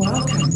Welcome. 0.00 0.50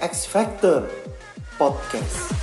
X 0.00 0.26
Factor 0.26 0.88
Podcast. 1.56 2.33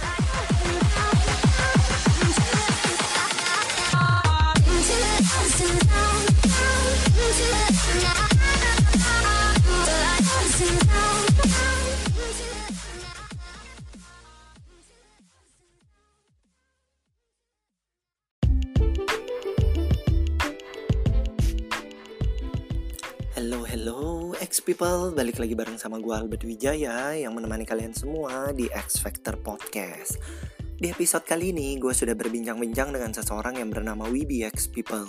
People. 24.82 25.14
Balik 25.14 25.38
lagi 25.38 25.54
bareng 25.54 25.78
sama 25.78 26.02
gue 26.02 26.10
Albert 26.10 26.42
Wijaya 26.42 27.14
yang 27.14 27.38
menemani 27.38 27.70
kalian 27.70 27.94
semua 27.94 28.50
di 28.50 28.66
X 28.66 28.98
Factor 28.98 29.38
Podcast. 29.38 30.18
Di 30.58 30.90
episode 30.90 31.22
kali 31.22 31.54
ini, 31.54 31.78
gue 31.78 31.94
sudah 31.94 32.18
berbincang-bincang 32.18 32.90
dengan 32.90 33.14
seseorang 33.14 33.62
yang 33.62 33.70
bernama 33.70 34.10
Wibi 34.10 34.42
X 34.42 34.74
People. 34.74 35.06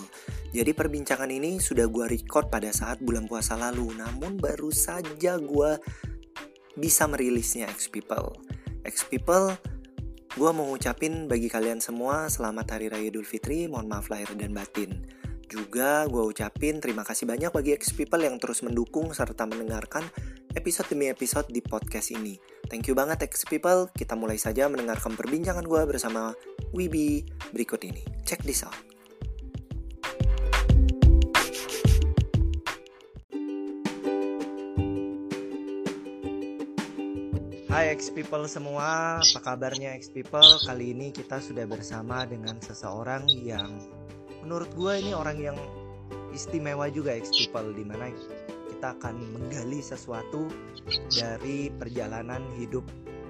Jadi 0.53 0.77
perbincangan 0.77 1.25
ini 1.25 1.57
sudah 1.57 1.89
gue 1.89 2.05
record 2.05 2.53
pada 2.53 2.69
saat 2.69 3.01
bulan 3.01 3.25
puasa 3.25 3.57
lalu, 3.57 3.97
namun 3.97 4.37
baru 4.37 4.69
saja 4.69 5.41
gue 5.41 5.71
bisa 6.77 7.09
merilisnya 7.09 7.65
X 7.73 7.89
People. 7.89 8.29
X 8.85 9.09
People, 9.09 9.57
gue 10.37 10.51
mau 10.53 10.69
ngucapin 10.69 11.25
bagi 11.25 11.49
kalian 11.49 11.81
semua 11.81 12.29
selamat 12.29 12.77
Hari 12.77 12.93
Raya 12.93 13.09
Idul 13.09 13.25
Fitri, 13.25 13.65
mohon 13.65 13.89
maaf 13.89 14.13
lahir 14.13 14.29
dan 14.37 14.53
batin. 14.53 15.22
Juga 15.53 16.09
gue 16.09 16.33
ucapin 16.33 16.81
terima 16.81 17.05
kasih 17.05 17.29
banyak 17.29 17.53
bagi 17.53 17.77
X 17.77 17.93
People 17.93 18.25
yang 18.25 18.41
terus 18.41 18.65
mendukung 18.65 19.13
serta 19.13 19.45
mendengarkan 19.45 20.01
episode 20.57 20.89
demi 20.89 21.13
episode 21.13 21.45
di 21.45 21.61
podcast 21.61 22.09
ini. 22.09 22.41
Thank 22.73 22.89
you 22.89 22.97
banget 22.97 23.29
X 23.29 23.45
People, 23.45 23.85
kita 23.93 24.17
mulai 24.17 24.41
saja 24.41 24.65
mendengarkan 24.65 25.13
perbincangan 25.13 25.61
gue 25.61 25.81
bersama 25.85 26.33
Wibi 26.73 27.21
berikut 27.53 27.85
ini. 27.85 28.01
Check 28.25 28.41
this 28.41 28.65
out. 28.65 28.73
Hai 37.69 37.93
X 37.93 38.09
People 38.09 38.49
semua, 38.49 39.21
apa 39.21 39.39
kabarnya 39.45 39.93
X 40.01 40.09
People? 40.09 40.57
Kali 40.65 40.97
ini 40.97 41.13
kita 41.13 41.37
sudah 41.37 41.69
bersama 41.69 42.25
dengan 42.25 42.57
seseorang 42.57 43.29
yang 43.29 44.01
menurut 44.43 44.67
gue 44.75 44.93
ini 44.99 45.15
orang 45.15 45.39
yang 45.39 45.57
istimewa 46.35 46.91
juga 46.91 47.15
X 47.15 47.31
People 47.31 47.71
di 47.71 47.87
mana 47.87 48.11
kita 48.67 48.99
akan 48.99 49.15
menggali 49.31 49.79
sesuatu 49.79 50.51
dari 51.15 51.71
perjalanan 51.71 52.43
hidup 52.59 52.83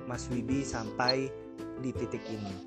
Mas 0.09 0.25
Wibi 0.33 0.65
sampai 0.65 1.29
di 1.85 1.93
titik 1.93 2.25
ini. 2.25 2.65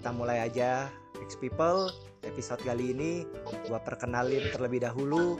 Kita 0.00 0.10
mulai 0.16 0.48
aja 0.48 0.88
X 1.20 1.36
People 1.36 1.92
episode 2.24 2.58
kali 2.64 2.96
ini 2.96 3.28
gue 3.68 3.78
perkenalin 3.84 4.50
terlebih 4.50 4.82
dahulu 4.82 5.36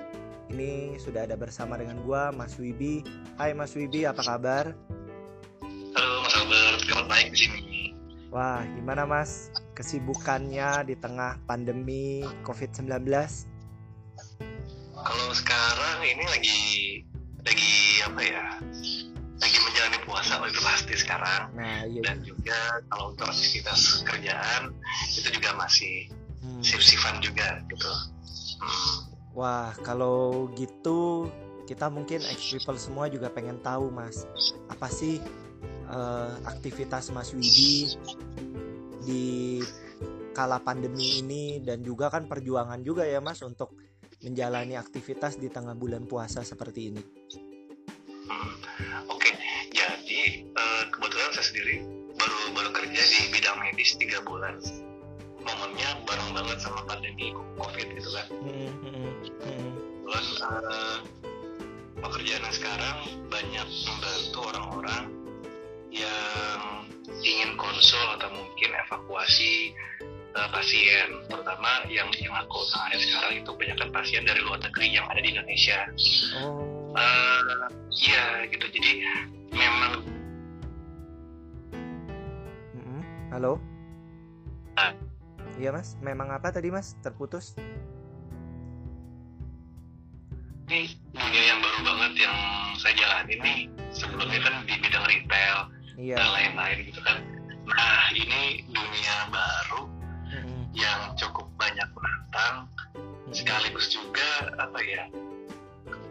ini 0.53 0.95
sudah 1.01 1.27
ada 1.27 1.35
bersama 1.35 1.81
dengan 1.81 1.99
gue 2.05 2.23
Mas 2.37 2.55
Wibi. 2.61 3.03
Hai 3.41 3.57
Mas 3.57 3.75
Wibi, 3.75 4.07
apa 4.07 4.23
kabar? 4.23 4.77
Halo 5.97 6.17
Mas 6.23 6.35
Albert, 6.37 6.81
kabar 6.87 7.07
baik 7.09 7.35
di 7.35 7.39
sini. 7.49 7.63
Wah, 8.31 8.63
gimana 8.77 9.09
Mas 9.09 9.51
kesibukannya 9.77 10.89
di 10.89 10.97
tengah 10.97 11.37
pandemi 11.45 12.25
COVID-19? 12.43 13.05
Kalau 14.97 15.29
sekarang 15.37 15.99
ini 16.03 16.25
lagi 16.27 16.61
lagi 17.45 17.77
apa 18.09 18.21
ya? 18.25 18.47
Lagi 19.37 19.59
menjalani 19.61 19.99
puasa 20.09 20.41
oh, 20.41 20.49
itu 20.49 20.61
pasti 20.65 20.95
sekarang. 20.97 21.53
Nah, 21.53 21.85
iya. 21.85 22.01
Dan 22.01 22.25
juga 22.25 22.81
kalau 22.89 23.13
untuk 23.13 23.29
aktivitas 23.29 24.01
kerjaan 24.09 24.73
itu 25.13 25.29
juga 25.37 25.53
masih 25.61 26.09
Hmm. 26.47 26.63
sif-sifan 26.63 27.19
juga 27.19 27.59
gitu. 27.67 27.93
Hmm. 28.63 28.97
Wah, 29.35 29.75
kalau 29.83 30.49
gitu 30.55 31.29
kita 31.67 31.91
mungkin 31.91 32.23
ex 32.23 32.55
people 32.55 32.79
semua 32.79 33.11
juga 33.11 33.27
pengen 33.27 33.59
tahu 33.61 33.91
Mas, 33.91 34.25
apa 34.71 34.87
sih 34.87 35.19
eh, 35.91 36.33
aktivitas 36.47 37.11
Mas 37.11 37.35
Widi 37.35 37.99
di 39.07 39.63
kala 40.35 40.61
pandemi 40.61 41.23
ini 41.23 41.63
dan 41.63 41.81
juga 41.81 42.11
kan 42.13 42.29
perjuangan 42.29 42.83
juga 42.85 43.07
ya 43.07 43.23
Mas 43.23 43.41
untuk 43.41 43.73
menjalani 44.21 44.75
aktivitas 44.77 45.39
di 45.39 45.49
tengah 45.49 45.73
bulan 45.79 46.05
puasa 46.05 46.43
seperti 46.43 46.93
ini. 46.93 47.03
Hmm. 48.27 48.53
Oke, 49.07 49.31
jadi 49.71 50.45
eh, 50.51 50.85
kebetulan 50.91 51.31
saya 51.33 51.47
sendiri 51.47 51.75
baru 52.19 52.37
baru 52.53 52.71
kerja 52.75 53.03
di 53.07 53.21
bidang 53.31 53.57
medis 53.63 53.95
tiga 53.97 54.19
bulan. 54.27 54.59
Momennya 55.47 56.03
bareng 56.03 56.31
banget 56.35 56.59
sama 56.59 56.83
pandemi 56.91 57.31
COVID 57.55 57.87
gitu 57.95 58.11
kan. 58.11 58.27
Hmm, 58.35 58.73
hmm, 58.83 59.11
hmm. 59.47 59.71
kebetulan 60.03 60.27
eh, 60.59 60.99
pekerjaan 62.03 62.53
sekarang 62.53 62.99
banyak 63.31 63.69
membantu 63.87 64.39
orang-orang 64.53 65.05
yang 65.95 66.85
ingin 67.23 67.55
konsul 67.59 68.07
atau 68.19 68.29
mungkin 68.35 68.71
evakuasi 68.87 69.73
eh, 70.37 70.49
pasien 70.51 71.09
terutama 71.31 71.87
yang 71.91 72.11
yang 72.19 72.35
aku 72.35 72.59
tangani 72.75 72.97
sekarang 73.01 73.33
itu 73.41 73.51
kebanyakan 73.51 73.89
pasien 73.95 74.23
dari 74.27 74.41
luar 74.43 74.59
negeri 74.63 74.87
yang 74.91 75.07
ada 75.11 75.21
di 75.23 75.29
Indonesia 75.35 75.79
Oh, 76.39 76.63
Eh, 76.97 77.41
iya 78.09 78.49
gitu 78.49 78.65
jadi 78.73 78.91
memang 79.53 80.01
halo? 83.29 83.61
Ah. 84.81 84.97
Iya 85.61 85.73
Mas, 85.73 85.97
memang 86.01 86.33
apa 86.33 86.49
tadi 86.53 86.73
Mas? 86.73 86.97
Terputus? 87.05 87.53
ini 90.67 90.99
dunia 91.15 91.43
yang 91.47 91.63
baru 91.63 91.79
banget 91.87 92.27
yang 92.27 92.37
saya 92.75 92.95
jalani 92.99 93.35
nih 93.39 93.59
sebelumnya 93.95 94.41
kan 94.43 94.55
di 94.67 94.75
bidang 94.83 95.07
retail 95.07 95.59
Iya. 95.97 96.17
dan 96.21 96.29
lain-lain 96.33 96.79
gitu 96.87 97.01
kan 97.01 97.19
nah 97.67 98.05
ini 98.15 98.63
dunia 98.69 99.17
baru 99.33 99.83
Mm-mm. 100.31 100.63
yang 100.73 101.17
cukup 101.17 101.49
banyak 101.57 101.89
menantang 101.93 102.57
Mm-mm. 102.95 103.33
sekaligus 103.33 103.91
juga 103.91 104.55
apa 104.61 104.79
ya 104.81 105.05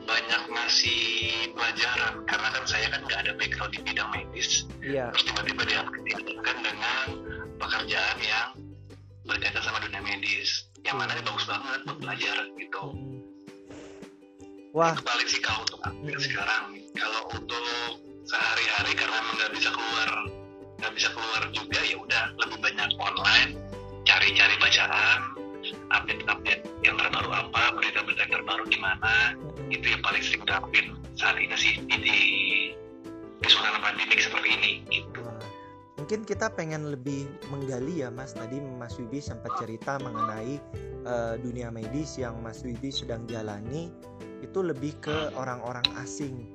banyak 0.05 0.41
ngasih 0.53 1.01
pelajaran 1.57 2.21
karena 2.29 2.47
kan 2.53 2.63
saya 2.69 2.85
kan 2.93 3.01
nggak 3.05 3.19
ada 3.25 3.31
background 3.37 3.73
di 3.73 3.79
bidang 3.81 4.09
medis 4.13 4.65
Iya. 4.81 5.09
terus 5.13 5.25
tiba-tiba 5.25 5.63
dihadapkan 5.65 6.57
dengan 6.61 7.05
pekerjaan 7.57 8.17
yang 8.21 8.49
berkaitan 9.25 9.63
sama 9.65 9.81
dunia 9.81 10.01
medis 10.01 10.69
yang 10.85 11.01
mana 11.01 11.17
ini 11.17 11.25
bagus 11.25 11.45
banget 11.49 11.79
buat 11.85 11.97
belajar 11.97 12.37
gitu 12.57 12.83
Mm-mm. 12.93 13.13
Wah, 14.75 14.91
itu 14.91 15.07
paling 15.07 15.27
sih 15.31 15.39
kalau 15.39 15.63
untuk 15.63 15.79
aku 15.81 15.97
Mm-mm. 16.03 16.19
sekarang 16.19 16.63
kalau 16.93 17.21
untuk 17.31 17.65
sehari-hari 18.25 18.91
karena 18.97 19.17
nggak 19.37 19.51
bisa 19.53 19.69
keluar 19.69 20.09
nggak 20.81 20.93
bisa 20.97 21.09
keluar 21.13 21.41
juga 21.53 21.79
ya 21.85 21.95
udah 21.97 22.23
lebih 22.41 22.57
banyak 22.59 22.89
online 22.97 23.51
cari-cari 24.05 24.55
bacaan 24.61 25.19
update-update 25.93 26.61
yang 26.85 26.97
terbaru 26.97 27.29
apa 27.33 27.73
berita-berita 27.73 28.21
yang 28.29 28.33
terbaru 28.41 28.63
di 28.69 28.77
mana 28.77 29.33
itu 29.73 29.85
yang 29.85 30.01
paling 30.05 30.21
sering 30.21 30.43
terapin 30.45 30.85
saat 31.17 31.37
ini 31.41 31.55
sih 31.57 31.73
di, 31.89 31.97
di, 32.01 32.17
suasana 33.49 33.81
pandemik 33.81 34.19
seperti 34.21 34.49
ini 34.57 34.71
gitu 34.89 35.21
Mungkin 35.95 36.21
kita 36.21 36.53
pengen 36.53 36.91
lebih 36.93 37.25
menggali 37.49 38.05
ya 38.05 38.13
Mas. 38.13 38.35
Tadi 38.35 38.61
Mas 38.61 38.93
Wibi 38.99 39.17
sempat 39.23 39.57
cerita 39.57 39.97
mengenai 39.97 40.61
eh, 41.01 41.35
dunia 41.41 41.73
medis 41.73 42.19
yang 42.21 42.45
Mas 42.45 42.61
Wibi 42.61 42.93
sedang 42.93 43.25
jalani 43.25 43.89
itu 44.43 44.59
lebih 44.61 44.93
ke 45.01 45.33
orang-orang 45.33 45.87
asing. 45.97 46.53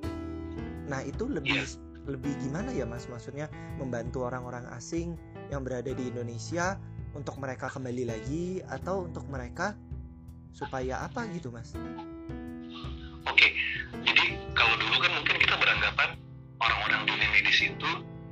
Nah, 0.90 1.06
itu 1.06 1.30
lebih 1.30 1.62
lebih 2.10 2.32
gimana 2.42 2.74
ya 2.74 2.82
Mas? 2.82 3.06
Maksudnya 3.06 3.46
membantu 3.78 4.26
orang-orang 4.26 4.66
asing 4.74 5.14
yang 5.54 5.62
berada 5.62 5.94
di 5.94 6.10
Indonesia 6.10 6.74
untuk 7.14 7.38
mereka 7.38 7.70
kembali 7.70 8.06
lagi 8.06 8.62
atau 8.66 9.06
untuk 9.06 9.26
mereka 9.30 9.74
supaya 10.50 11.06
apa 11.06 11.26
gitu 11.30 11.50
Mas? 11.54 11.74
oke 13.26 13.48
jadi 14.02 14.24
kalau 14.56 14.74
dulu 14.80 14.96
kan 15.02 15.10
mungkin 15.12 15.36
kita 15.38 15.54
beranggapan 15.60 16.08
orang-orang 16.60 17.00
dunia 17.06 17.28
medis 17.30 17.58
itu 17.60 17.90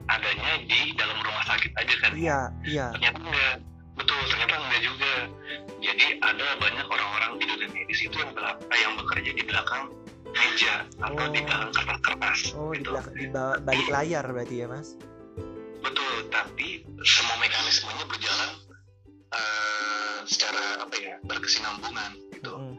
adanya 0.08 0.52
di 0.64 0.96
dalam 0.96 1.19
rumah 1.20 1.44
sakit 1.44 1.72
aja 1.76 1.94
kan 2.00 2.11
Iya, 2.16 2.38
iya. 2.64 2.87
ternyata 2.96 3.19
enggak 3.20 3.54
betul 3.99 4.20
ternyata 4.31 4.54
enggak 4.56 4.81
juga 4.82 5.12
jadi 5.78 6.06
ada 6.25 6.46
banyak 6.56 6.87
orang-orang 6.88 7.31
di 7.37 7.44
dunia 7.44 7.69
medis 7.70 8.00
itu 8.00 8.16
yang 8.16 8.32
belakang 8.32 8.78
yang 8.81 8.94
bekerja 8.96 9.31
di 9.37 9.43
belakang 9.44 9.84
meja 10.30 10.75
atau 10.98 11.26
di 11.28 11.40
Oh. 11.40 11.46
dalam 11.46 11.69
kertas-kertas 11.70 12.38
Oh, 12.52 12.70
di, 12.70 12.80
gitu. 12.80 12.90
belak- 12.90 13.12
di 13.12 13.26
ba- 13.28 13.58
balik 13.58 13.88
layar 13.88 14.25
berarti 14.26 14.56
ya, 14.58 14.66
Mas? 14.66 14.94
Betul, 15.78 16.14
tapi 16.28 16.82
semua 17.02 17.36
mekanismenya 17.38 18.04
berjalan 18.04 18.50
eh, 19.28 20.19
secara 20.25 20.80
apa 20.80 20.96
ya 20.96 21.14
berkesinambungan 21.22 22.10
gitu. 22.32 22.52
Mm, 22.52 22.76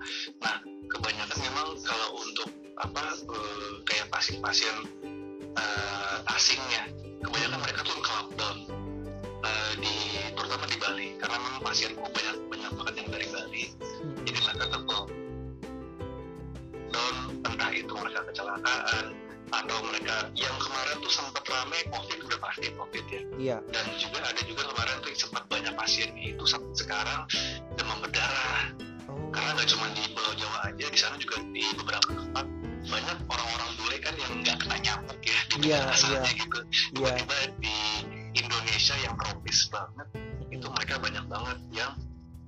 Kebanyakan 0.90 1.38
memang 1.40 1.68
kalau 1.80 2.18
untuk 2.18 2.50
apa 2.76 3.04
eh, 3.14 3.72
kayak 3.86 4.10
pasien-pasien 4.10 4.74
eh, 5.54 6.18
asingnya, 6.28 6.90
kebanyakan 7.22 7.60
mereka 7.62 7.80
tuh 7.84 7.94
ke 7.96 8.10
lockdown 8.12 8.58
eh, 9.40 9.74
di 9.78 9.96
terutama 10.34 10.66
di 10.66 10.78
Bali 10.78 11.08
karena 11.16 11.38
memang 11.38 11.62
pasienku 11.62 12.02
banyak 12.02 12.19
yang 20.34 20.56
kemarin 20.56 20.96
tuh 21.00 21.10
sempat 21.10 21.44
rame 21.44 21.80
COVID 21.88 22.20
udah 22.26 22.40
pasti 22.40 22.68
COVID 22.72 23.06
ya 23.08 23.22
Iya. 23.36 23.58
dan 23.70 23.86
juga 23.96 24.20
ada 24.22 24.42
juga 24.42 24.64
kemarin 24.66 24.96
tuh 25.00 25.12
sempat 25.14 25.44
banyak 25.46 25.74
pasien 25.74 26.10
itu 26.16 26.44
sampai 26.44 26.72
sekarang 26.74 27.22
demam 27.76 27.98
berdarah 28.00 28.72
Oh. 29.10 29.18
karena 29.34 29.58
nggak 29.58 29.68
cuma 29.68 29.90
di 29.92 30.04
Pulau 30.14 30.34
Jawa 30.36 30.70
aja 30.70 30.86
di 30.86 30.94
sana 30.96 31.18
juga 31.18 31.42
di 31.50 31.66
beberapa 31.74 32.10
tempat 32.14 32.46
banyak 32.86 33.18
orang-orang 33.26 33.70
bule 33.76 33.98
kan 34.00 34.14
yang 34.16 34.32
nggak 34.40 34.58
kena 34.62 34.78
nyamuk 34.80 35.20
ya 35.20 35.40
di 35.50 35.56
Iya, 35.66 35.78
negara 35.82 35.94
asalnya 35.94 36.22
iya. 36.22 36.38
gitu 36.38 36.60
Iya. 36.62 36.78
tiba-tiba 36.94 37.38
di 37.58 37.76
Indonesia 38.38 38.96
yang 39.00 39.16
tropis 39.18 39.60
banget 39.68 40.08
itu 40.50 40.66
mereka 40.70 40.94
banyak 40.98 41.26
banget 41.26 41.58
yang 41.72 41.94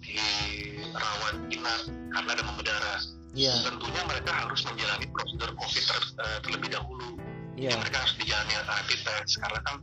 dirawat 0.01 1.35
inap 1.49 1.81
karena 2.11 2.31
demam 2.35 2.55
berdarah 2.57 3.01
Iya, 3.31 3.55
tentunya 3.63 4.01
mereka 4.03 4.31
harus 4.35 4.59
menjalani 4.67 5.07
prosedur 5.07 5.55
COVID 5.55 5.83
ter- 5.87 6.13
eh, 6.19 6.39
terlebih 6.43 6.69
dahulu 6.69 7.15
Jadi 7.59 7.75
mereka 7.77 7.97
harus 7.99 8.15
dijalani 8.17 8.53
rapid 8.63 8.99
test 9.03 9.33
karena 9.37 9.59
kan 9.61 9.75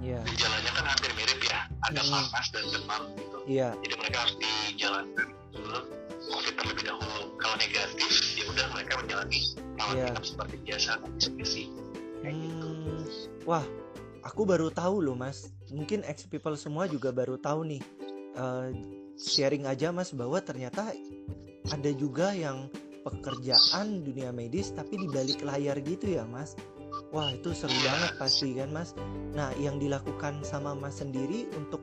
iya, 0.00 0.20
gejalanya 0.24 0.70
kan 0.72 0.84
hampir 0.88 1.10
mirip 1.12 1.40
ya 1.44 1.58
ada 1.84 2.00
Hmm. 2.00 2.24
panas 2.30 2.46
dan 2.54 2.64
demam 2.70 3.02
gitu 3.18 3.38
iya. 3.44 3.68
jadi 3.84 3.94
mereka 3.98 4.16
harus 4.24 4.34
dijalankan 4.40 5.26
dulu 5.50 5.80
covid 6.30 6.54
terlebih 6.56 6.84
dahulu 6.86 7.20
kalau 7.36 7.56
negatif 7.58 8.10
ya 8.38 8.44
udah 8.48 8.66
mereka 8.72 8.92
menjalani 8.96 9.38
rawat 9.76 9.94
Iya. 9.94 10.06
inap 10.08 10.24
seperti 10.24 10.56
biasa 10.64 10.90
isolasi 11.18 11.62
kayak 12.22 12.36
gitu 12.36 12.68
Hmm, 12.70 13.00
wah, 13.44 13.64
aku 14.22 14.42
baru 14.44 14.68
tahu 14.68 15.00
loh 15.00 15.16
mas. 15.16 15.48
Mungkin 15.68 16.04
ex 16.04 16.24
people 16.24 16.52
semua 16.54 16.84
juga 16.84 17.08
baru 17.10 17.36
tahu 17.36 17.64
nih. 17.66 17.82
Eh, 18.36 18.68
sharing 19.16 19.64
aja 19.64 19.88
mas 19.88 20.12
bahwa 20.12 20.36
ternyata 20.38 20.92
ada 21.66 21.90
juga 21.92 22.32
yang 22.32 22.68
pekerjaan 23.00 24.00
dunia 24.00 24.28
medis 24.30 24.68
tapi 24.70 24.96
di 24.96 25.08
balik 25.08 25.40
layar 25.40 25.80
gitu 25.80 26.12
ya 26.12 26.24
mas. 26.24 26.52
Wah 27.10 27.34
itu 27.34 27.50
seru 27.50 27.74
banget 27.82 28.12
pasti 28.22 28.54
kan 28.54 28.70
mas. 28.70 28.94
Nah 29.34 29.50
yang 29.58 29.82
dilakukan 29.82 30.46
sama 30.46 30.78
mas 30.78 31.02
sendiri 31.02 31.50
untuk 31.58 31.82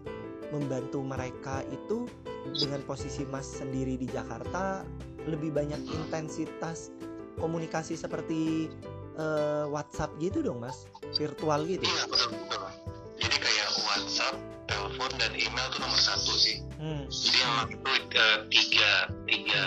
membantu 0.55 1.03
mereka 1.03 1.67
itu 1.67 2.07
dengan 2.55 2.79
posisi 2.87 3.27
mas 3.27 3.43
sendiri 3.43 3.99
di 3.99 4.07
Jakarta 4.07 4.87
lebih 5.27 5.51
banyak 5.51 5.83
intensitas 5.91 6.95
komunikasi 7.35 7.99
seperti 7.99 8.71
eh, 9.19 9.65
WhatsApp 9.67 10.15
gitu 10.23 10.39
dong 10.39 10.63
mas? 10.63 10.87
Virtual 11.19 11.67
gitu? 11.67 11.83
Iya 11.83 12.03
betul 12.07 12.31
betul 12.47 12.87
jadi 13.17 13.37
kayak 13.41 13.69
WhatsApp 13.81 14.35
telepon 14.69 15.11
dan 15.17 15.31
email 15.33 15.67
tuh 15.73 15.81
nomor 15.81 15.99
satu 15.99 16.33
sih. 16.37 16.61
Hmm. 16.77 17.09
jadi 17.09 17.37
memang 17.41 17.67
itu 17.73 17.89
eh, 18.13 18.39
tiga 18.53 18.91
tiga 19.25 19.63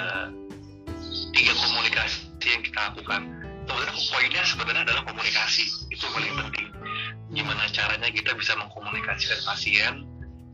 tiga 1.35 1.53
komunikasi 1.59 2.31
yang 2.47 2.63
kita 2.63 2.81
lakukan 2.95 3.40
sebenarnya 3.81 4.13
poinnya 4.13 4.43
sebenarnya 4.45 4.83
adalah 4.85 5.03
komunikasi. 5.09 5.65
Itu 5.89 6.05
paling 6.13 6.35
penting. 6.37 6.69
Gimana 7.33 7.65
caranya 7.73 8.09
kita 8.13 8.37
bisa 8.37 8.53
mengkomunikasikan 8.61 9.41
pasien 9.49 9.95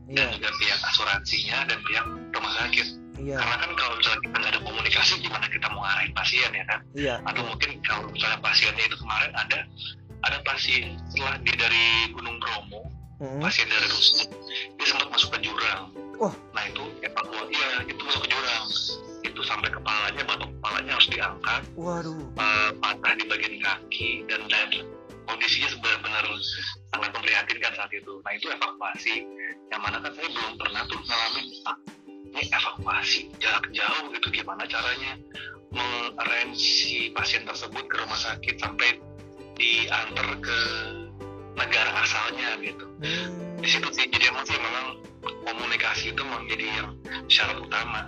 dan 0.07 0.31
iya. 0.31 0.35
juga 0.39 0.49
pihak 0.55 0.79
asuransinya 0.87 1.57
dan 1.67 1.79
pihak 1.83 2.05
rumah 2.31 2.53
sakit. 2.63 2.87
Iya. 3.19 3.35
Karena 3.35 3.55
kan 3.59 3.71
kalau 3.75 3.93
misalnya 3.99 4.21
kita 4.23 4.35
nggak 4.39 4.51
ada 4.55 4.61
komunikasi 4.63 5.11
gimana 5.19 5.45
kita 5.51 5.67
mau 5.73 5.81
ngarahin 5.83 6.13
pasien 6.15 6.51
ya 6.55 6.65
kan? 6.69 6.79
Iya. 6.95 7.15
Atau 7.27 7.43
mungkin 7.43 7.69
kalau 7.83 8.07
misalnya 8.07 8.39
pasiennya 8.39 8.83
itu 8.87 8.95
kemarin 8.95 9.31
ada 9.35 9.59
ada 10.23 10.37
pasien 10.47 10.95
setelah 11.11 11.35
dia 11.43 11.55
dari 11.59 11.83
Gunung 12.15 12.39
Bromo 12.39 12.87
Hmm. 13.17 13.41
pasien 13.41 13.65
dari 13.65 13.89
Rusdi 13.89 14.29
dia 14.77 14.85
sempat 14.85 15.09
masuk 15.09 15.33
ke 15.33 15.49
jurang. 15.49 15.89
Wah. 16.21 16.29
nah 16.53 16.61
itu 16.69 16.85
evakuasi 17.01 17.49
iya 17.49 17.81
itu 17.89 17.97
masuk 17.97 18.21
ke 18.25 18.29
jurang 18.29 18.65
sampai 19.47 19.71
kepalanya 19.71 20.23
batok 20.27 20.51
kepalanya 20.59 20.91
harus 20.99 21.09
diangkat 21.09 21.61
waduh 21.79 22.19
eh, 22.35 22.69
patah 22.83 23.13
di 23.15 23.23
bagian 23.31 23.55
kaki 23.63 24.09
dan 24.27 24.41
dan 24.51 24.69
kondisinya 25.27 25.69
benar-benar 25.83 26.25
sangat 26.95 27.11
memprihatinkan 27.11 27.71
saat 27.75 27.91
itu. 27.91 28.13
Nah 28.23 28.31
itu 28.33 28.47
evakuasi 28.47 29.15
yang 29.69 29.81
mana 29.83 29.99
kan 29.99 30.11
saya 30.15 30.29
belum 30.31 30.53
pernah 30.55 30.81
tuh 30.87 30.99
ngalamin 31.03 31.45
ah, 31.67 31.77
ini 32.07 32.41
evakuasi 32.47 33.19
jarak 33.43 33.67
jauh 33.75 34.07
gitu 34.15 34.27
gimana 34.31 34.63
caranya 34.65 35.19
mengarrange 35.67 36.55
si 36.55 37.11
pasien 37.11 37.43
tersebut 37.43 37.83
ke 37.91 37.95
rumah 37.99 38.15
sakit 38.15 38.55
sampai 38.55 39.03
diantar 39.59 40.27
ke 40.39 40.59
negara 41.59 41.91
asalnya 42.01 42.55
gitu. 42.63 42.85
Hmm. 43.03 43.59
Di 43.59 43.67
situ 43.67 43.87
sih 43.91 44.07
jadi 44.07 44.31
emang 44.31 44.47
sih 44.47 44.55
memang 44.55 45.03
komunikasi 45.43 46.15
itu 46.15 46.23
menjadi 46.23 46.65
yang 46.71 46.89
syarat 47.27 47.59
utama. 47.59 48.01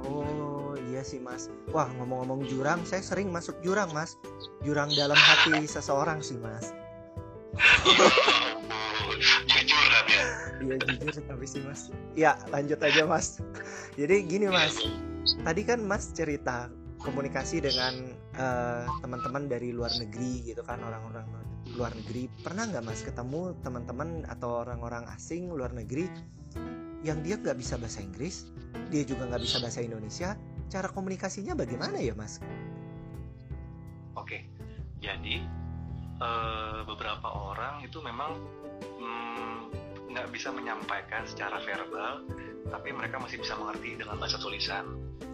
oh 0.00 0.39
iya 1.00 1.08
sih 1.08 1.16
mas. 1.16 1.48
Wah 1.72 1.88
ngomong-ngomong 1.96 2.44
jurang 2.44 2.84
saya 2.84 3.00
sering 3.00 3.32
masuk 3.32 3.56
jurang 3.64 3.88
mas. 3.96 4.20
Jurang 4.60 4.92
dalam 4.92 5.16
hati 5.16 5.64
seseorang 5.64 6.20
sih 6.20 6.36
mas. 6.36 6.76
Jujur 9.48 9.88
ya. 10.12 10.24
iya 10.60 10.76
jujur 10.76 11.08
tapi 11.24 11.48
sih 11.48 11.64
mas. 11.64 11.88
Ya 12.12 12.36
lanjut 12.52 12.76
aja 12.84 13.08
mas. 13.08 13.40
Jadi 13.96 14.28
gini 14.28 14.52
mas. 14.52 14.76
Tadi 15.40 15.64
kan 15.64 15.80
Mas 15.80 16.12
cerita 16.12 16.68
komunikasi 17.00 17.64
dengan 17.64 18.12
eh, 18.36 18.84
teman-teman 19.00 19.48
dari 19.48 19.72
luar 19.72 19.92
negeri 19.96 20.52
gitu 20.52 20.60
kan 20.60 20.84
orang-orang 20.84 21.24
luar 21.80 21.96
negeri. 21.96 22.28
Pernah 22.44 22.76
nggak 22.76 22.84
Mas 22.84 23.00
ketemu 23.00 23.56
teman-teman 23.64 24.28
atau 24.28 24.68
orang-orang 24.68 25.08
asing 25.16 25.48
luar 25.48 25.72
negeri 25.72 26.12
yang 27.00 27.24
dia 27.24 27.40
nggak 27.40 27.56
bisa 27.56 27.80
bahasa 27.80 28.04
Inggris 28.04 28.52
dia 28.92 29.02
juga 29.06 29.24
nggak 29.30 29.42
bisa 29.42 29.56
bahasa 29.62 29.80
Indonesia 29.80 30.36
cara 30.70 30.88
komunikasinya 30.88 31.58
bagaimana 31.58 31.98
ya 31.98 32.14
Mas? 32.14 32.38
Oke, 34.14 34.46
jadi 35.02 35.42
eh, 36.16 36.78
beberapa 36.86 37.26
orang 37.26 37.82
itu 37.82 37.98
memang 37.98 38.38
mm, 38.96 39.56
nggak 40.10 40.30
bisa 40.30 40.54
menyampaikan 40.54 41.26
secara 41.26 41.58
verbal, 41.60 42.22
tapi 42.70 42.94
mereka 42.94 43.18
masih 43.18 43.42
bisa 43.42 43.58
mengerti 43.58 43.98
dengan 43.98 44.14
bahasa 44.16 44.38
tulisan. 44.38 44.86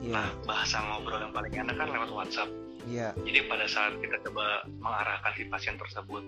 Nah, 0.02 0.28
Iya, 0.28 0.44
bahasa 0.44 0.76
ngobrol 0.82 1.20
yang 1.20 1.32
paling 1.32 1.52
enak 1.56 1.74
kan 1.74 1.88
lewat 1.88 2.10
WhatsApp. 2.12 2.50
iya, 2.84 3.16
Jadi 3.16 3.48
pada 3.48 3.64
saat 3.64 3.96
kita 3.96 4.20
coba 4.28 4.68
mengarahkan 4.76 5.32
si 5.34 5.48
pasien 5.48 5.80
tersebut 5.80 6.20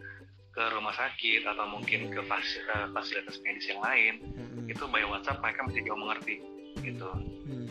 ke 0.51 0.63
rumah 0.73 0.91
sakit 0.91 1.45
atau 1.45 1.69
mungkin 1.69 2.09
ke 2.09 2.21
fas- 2.25 2.59
eh, 2.59 2.89
fasilitas 2.91 3.37
medis 3.45 3.69
yang 3.69 3.79
lain, 3.79 4.15
Mm-mm. 4.25 4.65
itu 4.67 4.85
by 4.89 5.05
WhatsApp 5.05 5.39
mereka 5.39 5.69
masih 5.69 5.85
jauh 5.85 6.01
mengerti 6.01 6.41
gitu. 6.81 7.09
Hmm. 7.45 7.68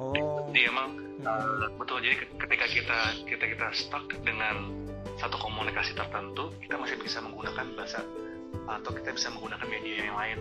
Oh, 0.00 0.48
Jadi 0.48 0.60
emang. 0.64 0.88
Uh, 1.20 1.68
betul. 1.76 2.00
Jadi 2.00 2.16
ketika 2.40 2.64
kita 2.66 2.98
kita 3.28 3.44
kita 3.44 3.66
stuck 3.76 4.08
dengan 4.24 4.72
satu 5.20 5.36
komunikasi 5.36 5.92
tertentu 5.92 6.48
kita 6.64 6.80
masih 6.80 6.96
bisa 6.96 7.20
menggunakan 7.20 7.66
bahasa 7.76 8.00
atau 8.64 8.90
kita 8.90 9.12
bisa 9.12 9.28
menggunakan 9.28 9.66
media 9.68 10.08
yang 10.08 10.16
lain 10.16 10.38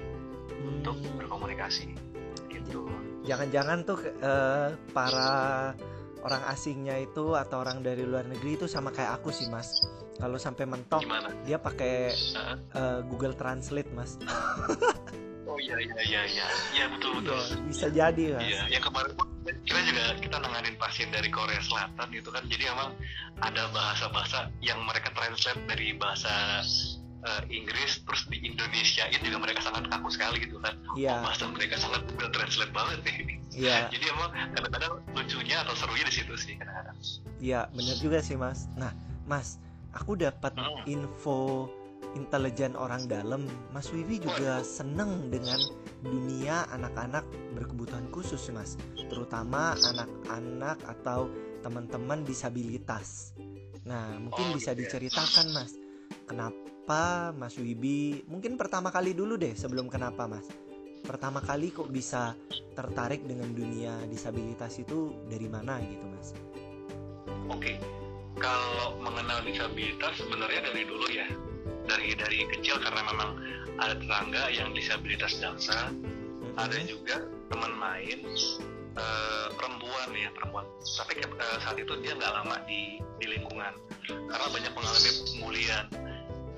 untuk 0.64 0.96
Hmm. 0.96 1.20
berkomunikasi. 1.20 1.92
Gitu. 2.48 2.88
Jangan-jangan 3.28 3.84
tuh 3.84 4.00
eh, 4.08 4.68
para 4.96 5.32
orang 6.20 6.44
asingnya 6.48 6.96
itu 6.96 7.36
atau 7.36 7.60
orang 7.60 7.84
dari 7.84 8.04
luar 8.04 8.24
negeri 8.24 8.56
itu 8.56 8.66
sama 8.66 8.96
kayak 8.96 9.20
aku 9.20 9.36
sih 9.36 9.52
mas. 9.52 9.76
Kalau 10.16 10.36
sampai 10.36 10.64
mentok 10.64 11.04
gimana? 11.04 11.32
dia 11.44 11.60
pakai 11.60 12.16
eh, 12.72 13.00
Google 13.12 13.36
Translate 13.36 13.92
mas. 13.92 14.16
Oh 15.44 15.60
iya 15.60 15.76
iya 15.76 16.00
iya 16.08 16.22
iya. 16.24 16.46
Iya 16.72 16.86
betul 16.96 17.20
betul. 17.20 17.36
Iya, 17.36 17.56
bisa 17.68 17.88
jadi 17.92 18.24
mas. 18.40 18.48
Iya 18.48 18.62
yang 18.72 18.84
kemarin 18.84 19.12
pun 19.16 19.28
kita 19.66 19.80
juga 19.86 20.04
kita 20.20 20.38
nanganin 20.40 20.76
pasien 20.78 21.10
dari 21.10 21.30
Korea 21.30 21.60
Selatan 21.62 22.08
gitu 22.12 22.30
kan. 22.30 22.44
Jadi 22.48 22.64
emang 22.68 22.94
ada 23.42 23.70
bahasa-bahasa 23.72 24.50
yang 24.60 24.80
mereka 24.86 25.10
translate 25.16 25.60
dari 25.66 25.96
bahasa 25.96 26.62
uh, 27.26 27.42
Inggris 27.52 28.04
terus 28.04 28.24
di 28.28 28.40
Indonesia 28.44 29.08
itu 29.12 29.32
juga 29.32 29.40
mereka 29.44 29.64
sangat 29.64 29.88
kaku 29.90 30.10
sekali 30.12 30.38
gitu 30.44 30.60
kan. 30.62 30.76
Iya. 30.96 31.24
Bahasa 31.24 31.48
mereka 31.50 31.76
sangat 31.80 32.02
Google 32.12 32.32
Translate 32.32 32.74
banget 32.76 33.00
nih. 33.08 33.18
Iya. 33.56 33.78
Jadi 33.94 34.06
emang 34.12 34.30
kadang-kadang 34.56 34.94
lucunya 35.16 35.58
atau 35.64 35.74
serunya 35.76 36.06
di 36.08 36.14
situ 36.14 36.34
sih 36.38 36.54
kadang-kadang. 36.60 36.96
Iya 37.40 37.68
bener 37.72 37.96
juga 38.00 38.20
sih 38.20 38.36
mas. 38.36 38.68
Nah 38.76 38.92
mas 39.28 39.58
aku 39.96 40.20
dapat 40.20 40.54
Hmm. 40.54 40.86
info 40.86 41.68
intelijen 42.18 42.74
orang 42.74 43.06
dalam 43.06 43.46
Mas 43.70 43.92
Wiwi 43.94 44.22
juga 44.24 44.66
seneng 44.66 45.30
dengan 45.30 45.62
dunia 46.02 46.66
anak-anak 46.74 47.28
berkebutuhan 47.54 48.08
khusus 48.10 48.50
mas 48.56 48.80
terutama 49.12 49.76
anak-anak 49.78 50.80
atau 50.88 51.28
teman-teman 51.60 52.24
disabilitas 52.24 53.36
Nah, 53.88 54.22
mungkin 54.22 54.52
Oh, 54.52 54.56
bisa 54.56 54.78
diceritakan, 54.78 55.50
Mas. 55.50 55.74
Kenapa 56.30 57.32
Mas 57.34 57.58
Wibi? 57.58 58.26
Mungkin 58.30 58.54
pertama 58.54 58.94
kali 58.94 59.18
dulu 59.18 59.34
deh 59.34 59.58
sebelum 59.58 59.88
kenapa, 59.88 60.30
Mas. 60.30 60.46
Pertama 61.02 61.42
kali 61.42 61.72
kok 61.72 61.90
bisa 61.90 62.38
tertarik 62.78 63.24
dengan 63.24 63.50
dunia 63.56 63.98
disabilitas 64.06 64.78
itu 64.78 65.16
dari 65.26 65.48
mana 65.50 65.80
gitu, 65.82 66.06
Mas? 66.06 66.28
Oke, 67.50 67.82
kalau 68.38 69.00
mengenal 69.02 69.42
disabilitas 69.42 70.14
sebenarnya 70.22 70.70
dari 70.70 70.84
dulu 70.86 71.08
ya, 71.10 71.26
dari 71.90 72.14
dari 72.14 72.46
kecil 72.48 72.78
karena 72.78 73.02
memang 73.04 73.30
ada 73.80 73.98
tetangga 73.98 74.44
yang 74.50 74.70
disabilitas 74.72 75.34
daksa, 75.36 75.90
ada 76.56 76.70
Mm-mm. 76.72 76.86
juga 76.88 77.16
teman 77.50 77.74
main 77.74 78.20
eh, 78.94 79.48
perempuan 79.56 80.08
ya 80.14 80.30
perempuan. 80.32 80.66
Tapi 80.80 81.18
eh, 81.20 81.58
saat 81.60 81.76
itu 81.76 81.94
dia 82.00 82.14
nggak 82.14 82.34
lama 82.36 82.62
di 82.64 83.02
di 83.18 83.26
lingkungan 83.28 83.74
karena 84.06 84.46
banyak 84.48 84.72
mengalami 84.72 85.12
pemulihan. 85.28 85.86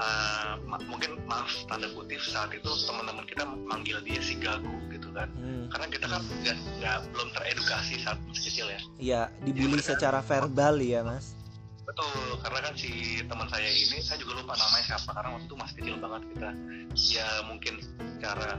Eh, 0.02 0.54
ma- 0.66 0.82
mungkin 0.90 1.22
maaf 1.30 1.46
tanda 1.70 1.86
kutip 1.94 2.18
saat 2.20 2.50
itu 2.50 2.66
teman-teman 2.90 3.22
kita 3.22 3.46
manggil 3.46 4.02
dia 4.02 4.18
si 4.20 4.34
gagu 4.36 4.74
gitu 4.90 5.14
kan 5.14 5.30
Hmm. 5.38 5.70
karena 5.70 5.86
kita 5.88 6.06
kan 6.10 6.22
nggak 6.42 6.58
nggak 6.82 6.98
belum 7.14 7.30
teredukasi 7.32 7.94
saat 8.02 8.18
masih 8.26 8.44
kecil 8.50 8.68
ya 8.68 8.82
Iya, 8.98 9.22
dibully 9.46 9.78
secara 9.78 10.20
verbal 10.20 10.82
ya, 10.82 11.06
Mas. 11.06 11.38
Betul, 11.92 12.40
karena 12.40 12.60
kan 12.64 12.74
si 12.80 13.20
teman 13.28 13.48
saya 13.52 13.68
ini, 13.68 14.00
saya 14.00 14.16
juga 14.24 14.40
lupa 14.40 14.56
namanya 14.56 14.96
siapa, 14.96 15.12
karena 15.12 15.30
waktu 15.36 15.46
itu 15.52 15.56
masih 15.60 15.76
kecil 15.84 15.96
banget 16.00 16.22
kita. 16.32 16.50
Ya 17.12 17.28
mungkin 17.44 17.74
secara 17.84 18.50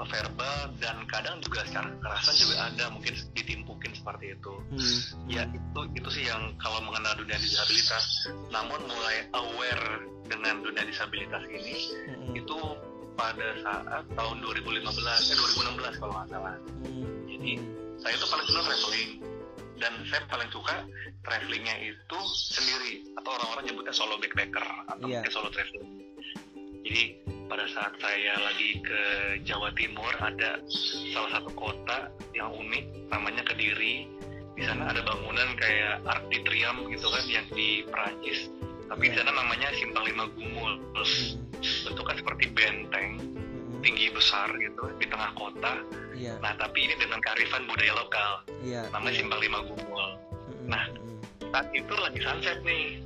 verbal 0.00 0.58
dan 0.80 0.96
kadang 1.06 1.44
juga 1.44 1.60
secara 1.68 1.92
kekerasan 1.92 2.34
juga 2.40 2.56
ada, 2.72 2.84
mungkin 2.88 3.12
ditimpukin 3.36 3.92
seperti 3.92 4.32
itu. 4.32 4.54
Hmm. 4.72 4.98
Ya 5.28 5.44
itu 5.52 5.80
itu 5.92 6.08
sih 6.08 6.24
yang 6.24 6.56
kalau 6.56 6.80
mengenal 6.88 7.12
dunia 7.20 7.36
disabilitas, 7.36 8.32
namun 8.48 8.80
mulai 8.88 9.28
aware 9.36 10.08
dengan 10.24 10.64
dunia 10.64 10.88
disabilitas 10.88 11.44
ini 11.52 11.92
Mm-mm. 12.08 12.32
itu 12.32 12.58
pada 13.14 13.60
saat 13.60 14.04
tahun 14.16 14.36
2015, 14.40 14.88
eh 14.88 15.36
2016 15.36 16.00
kalau 16.00 16.12
nggak 16.16 16.28
salah. 16.32 16.56
Hmm. 16.80 17.28
Jadi 17.28 17.60
saya 18.00 18.14
tuh 18.16 18.28
paling 18.32 18.46
senang 18.48 18.64
traveling 18.66 19.10
dan 19.82 19.92
saya 20.06 20.22
paling 20.30 20.50
suka 20.54 20.86
travelingnya 21.26 21.74
itu 21.82 22.18
sendiri 22.34 23.02
atau 23.18 23.30
orang-orang 23.34 23.64
nyebutnya 23.70 23.94
solo 23.94 24.14
backpacker 24.22 24.64
atau 24.90 25.06
mungkin 25.06 25.32
solo 25.32 25.48
traveling. 25.50 25.88
Jadi 26.84 27.02
pada 27.48 27.64
saat 27.72 27.92
saya 28.00 28.36
lagi 28.44 28.80
ke 28.84 29.00
Jawa 29.44 29.72
Timur 29.72 30.12
ada 30.20 30.60
salah 31.12 31.30
satu 31.40 31.50
kota 31.56 32.12
yang 32.36 32.52
unik 32.52 33.08
namanya 33.08 33.42
Kediri. 33.44 34.08
Di 34.54 34.62
sana 34.62 34.92
ada 34.94 35.02
bangunan 35.02 35.58
kayak 35.58 36.06
Arc 36.06 36.30
de 36.30 36.38
Triomphe 36.46 36.86
gitu 36.94 37.10
kan 37.10 37.24
yang 37.26 37.46
di 37.50 37.82
Perancis. 37.90 38.52
Tapi 38.86 39.10
di 39.10 39.16
Iya. 39.16 39.24
sana 39.24 39.32
namanya 39.34 39.68
Simpang 39.74 40.04
Lima 40.06 40.28
Gumul. 40.36 40.72
Hmm. 40.94 41.40
Bentuknya 41.88 42.14
seperti 42.20 42.44
benteng. 42.52 43.10
Tinggi 43.84 44.08
besar 44.16 44.48
gitu 44.56 44.88
di 44.96 45.06
tengah 45.06 45.30
kota. 45.36 45.84
Iya, 46.16 46.40
Nah 46.40 46.56
tapi 46.56 46.88
ini 46.88 46.96
dengan 46.96 47.20
kearifan 47.20 47.68
budaya 47.68 47.92
lokal 47.92 48.32
iya. 48.64 48.88
namanya 48.88 49.12
iya. 49.12 49.20
Simpang 49.20 49.40
Lima 49.44 49.60
Gumul. 49.68 50.06
Mm-mm. 50.48 50.66
Nah. 50.72 50.84
Saat 51.54 51.70
itu 51.70 51.94
lagi 51.94 52.18
sunset 52.18 52.58
nih, 52.66 52.98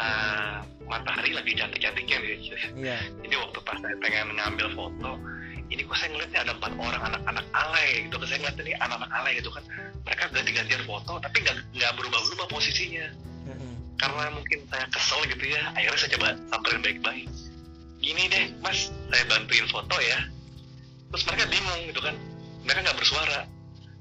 Ah, 0.00 0.64
matahari 0.88 1.36
lagi 1.36 1.52
cantik-cantiknya 1.52 2.18
nih. 2.24 2.38
Iya. 2.72 2.98
Jadi 3.20 3.34
waktu 3.36 3.58
pas 3.68 3.76
saya 3.84 3.96
pengen 4.00 4.32
ngambil 4.32 4.72
foto, 4.72 5.20
ini 5.68 5.84
kok 5.84 5.96
saya 6.00 6.08
ngeliatnya 6.16 6.40
ada 6.48 6.52
empat 6.56 6.72
orang 6.80 7.02
anak-anak 7.12 7.46
alay 7.52 8.08
gitu. 8.08 8.16
Saya 8.24 8.38
ngeliatnya 8.40 8.64
nih 8.64 8.76
anak-anak 8.80 9.10
alay 9.12 9.32
gitu 9.36 9.50
kan. 9.52 9.64
Mereka 10.08 10.24
ganti-gantian 10.32 10.82
foto, 10.88 11.12
tapi 11.20 11.36
nggak 11.44 11.56
nggak 11.76 11.92
berubah-berubah 12.00 12.46
posisinya. 12.48 13.06
Karena 14.00 14.32
mungkin 14.32 14.64
saya 14.72 14.88
kesel 14.88 15.20
gitu 15.28 15.44
ya. 15.52 15.62
Akhirnya 15.76 15.98
saya 16.00 16.10
coba 16.16 16.28
samperin 16.48 16.80
baik-baik. 16.80 17.28
Gini 18.00 18.24
deh, 18.26 18.44
Mas, 18.58 18.88
saya 19.12 19.24
bantuin 19.28 19.68
foto 19.68 19.96
ya. 20.00 20.18
Terus 21.12 21.24
mereka 21.28 21.44
bingung 21.48 21.80
gitu 21.88 22.00
kan. 22.00 22.16
Mereka 22.64 22.78
nggak 22.82 22.98
bersuara. 22.98 23.44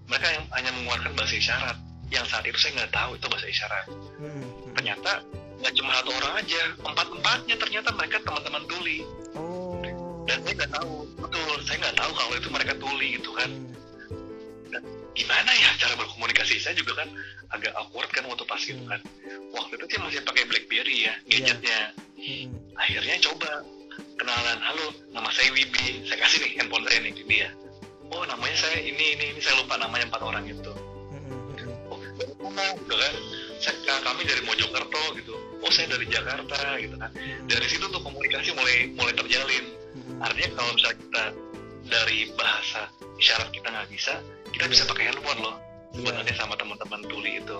Mereka 0.08 0.28
yang 0.32 0.44
hanya 0.56 0.72
mengeluarkan 0.74 1.12
bahasa 1.14 1.36
isyarat. 1.36 1.78
Yang 2.10 2.26
saat 2.34 2.42
itu 2.42 2.58
saya 2.58 2.74
nggak 2.74 2.90
tahu 2.90 3.12
itu 3.14 3.26
bahasa 3.30 3.46
isyarat 3.46 3.86
Mm-mm. 3.86 4.42
Mm-mm. 4.42 4.74
ternyata 4.74 5.22
nggak 5.62 5.74
cuma 5.78 5.94
satu 5.94 6.10
orang 6.10 6.42
aja 6.42 6.62
empat 6.82 7.06
empatnya 7.06 7.56
ternyata 7.62 7.90
mereka 7.94 8.18
teman-teman 8.26 8.66
tuli 8.66 9.06
Oh. 9.38 9.78
dan 10.26 10.42
saya 10.42 10.58
nggak 10.58 10.74
tahu 10.74 11.06
betul 11.22 11.54
saya 11.70 11.78
nggak 11.86 11.98
tahu 12.02 12.12
kalau 12.18 12.34
itu 12.34 12.50
mereka 12.50 12.74
tuli 12.82 13.08
gitu 13.14 13.30
kan 13.38 13.50
Mm. 13.54 14.82
gimana 15.14 15.52
ya 15.54 15.70
cara 15.78 15.94
berkomunikasi 16.02 16.58
saya 16.58 16.74
juga 16.74 16.98
kan 16.98 17.14
agak 17.54 17.78
awkward 17.78 18.10
kan 18.10 18.26
waktu 18.26 18.42
pas 18.50 18.58
gitu 18.58 18.82
kan 18.90 18.98
waktu 19.54 19.74
itu 19.78 19.86
sih 19.94 20.00
masih 20.02 20.20
pakai 20.26 20.50
BlackBerry 20.50 20.98
ya 21.06 21.14
gadgetnya 21.30 21.94
Mm-mm. 22.18 22.50
akhirnya 22.74 23.22
coba 23.22 23.52
kenalan 24.20 24.60
halo 24.60 24.88
nama 25.16 25.32
saya 25.32 25.48
Wibi 25.56 26.04
saya 26.04 26.20
kasih 26.28 26.44
nih 26.44 26.52
handphone 26.60 26.84
saya 26.92 27.00
nih 27.08 27.16
ke 27.16 27.24
dia 27.24 27.50
oh 28.12 28.28
namanya 28.28 28.56
saya 28.60 28.84
ini 28.84 29.16
ini 29.16 29.26
ini 29.32 29.40
saya 29.40 29.64
lupa 29.64 29.80
namanya 29.80 30.12
empat 30.12 30.22
orang 30.22 30.44
itu. 30.44 30.72
Mm-mm. 31.16 31.88
oh 31.88 31.98
dari 32.20 32.36
mana 32.44 32.66
gitu 32.76 32.96
kan 33.00 33.14
saya, 33.64 34.00
kami 34.04 34.22
dari 34.28 34.42
Mojokerto 34.44 35.04
gitu 35.16 35.34
oh 35.64 35.72
saya 35.72 35.88
dari 35.96 36.06
Jakarta 36.12 36.60
gitu 36.84 37.00
kan 37.00 37.12
dari 37.48 37.68
situ 37.72 37.86
tuh 37.88 38.02
komunikasi 38.04 38.52
mulai 38.60 38.92
mulai 38.92 39.14
terjalin 39.16 39.66
Mm-mm. 39.96 40.20
artinya 40.20 40.50
kalau 40.60 40.72
misalnya 40.76 40.98
kita 41.00 41.24
dari 41.88 42.20
bahasa 42.36 42.82
isyarat 43.16 43.50
kita 43.56 43.68
nggak 43.72 43.88
bisa 43.88 44.20
kita 44.52 44.68
bisa 44.68 44.84
pakai 44.84 45.16
handphone 45.16 45.40
loh 45.40 45.56
Iya. 45.90 46.06
sebenarnya 46.06 46.36
sama 46.38 46.54
teman-teman 46.54 47.02
tuli 47.10 47.42
itu. 47.42 47.60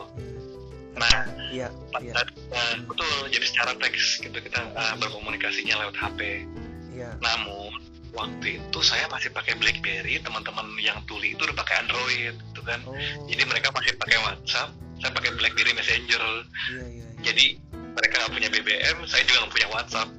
Nah 0.96 1.26
Iya, 1.50 1.70
iya, 2.00 2.14
Nah, 2.14 2.26
nah, 2.54 2.74
betul 2.86 3.10
jadi 3.28 3.42
secara 3.42 3.74
teks 3.78 4.22
gitu 4.22 4.38
kita 4.38 4.62
uh, 4.72 4.94
berkomunikasinya 4.98 5.82
lewat 5.82 5.96
HP 5.98 6.46
iya. 6.94 7.18
namun 7.20 7.74
waktu 8.10 8.58
itu 8.58 8.80
saya 8.82 9.06
masih 9.08 9.30
pakai 9.30 9.54
BlackBerry 9.56 10.18
teman-teman 10.20 10.66
yang 10.78 10.98
tuli 11.06 11.34
itu 11.34 11.42
udah 11.42 11.58
pakai 11.58 11.86
Android 11.86 12.34
gitu 12.34 12.62
kan 12.62 12.82
Oh. 12.86 12.94
jadi 13.26 13.46
mereka 13.46 13.70
masih 13.70 13.94
pakai 13.98 14.18
WhatsApp 14.24 14.70
saya 15.00 15.12
pakai 15.12 15.32
BlackBerry 15.36 15.74
Messenger 15.74 16.22
Iya, 16.22 16.46
iya, 16.70 16.86
iya. 16.90 17.08
jadi 17.22 17.46
mereka 17.74 18.14
nggak 18.22 18.34
punya 18.34 18.50
BBM 18.50 18.98
saya 19.06 19.24
juga 19.26 19.38
nggak 19.42 19.54
punya 19.54 19.70
WhatsApp 19.70 20.10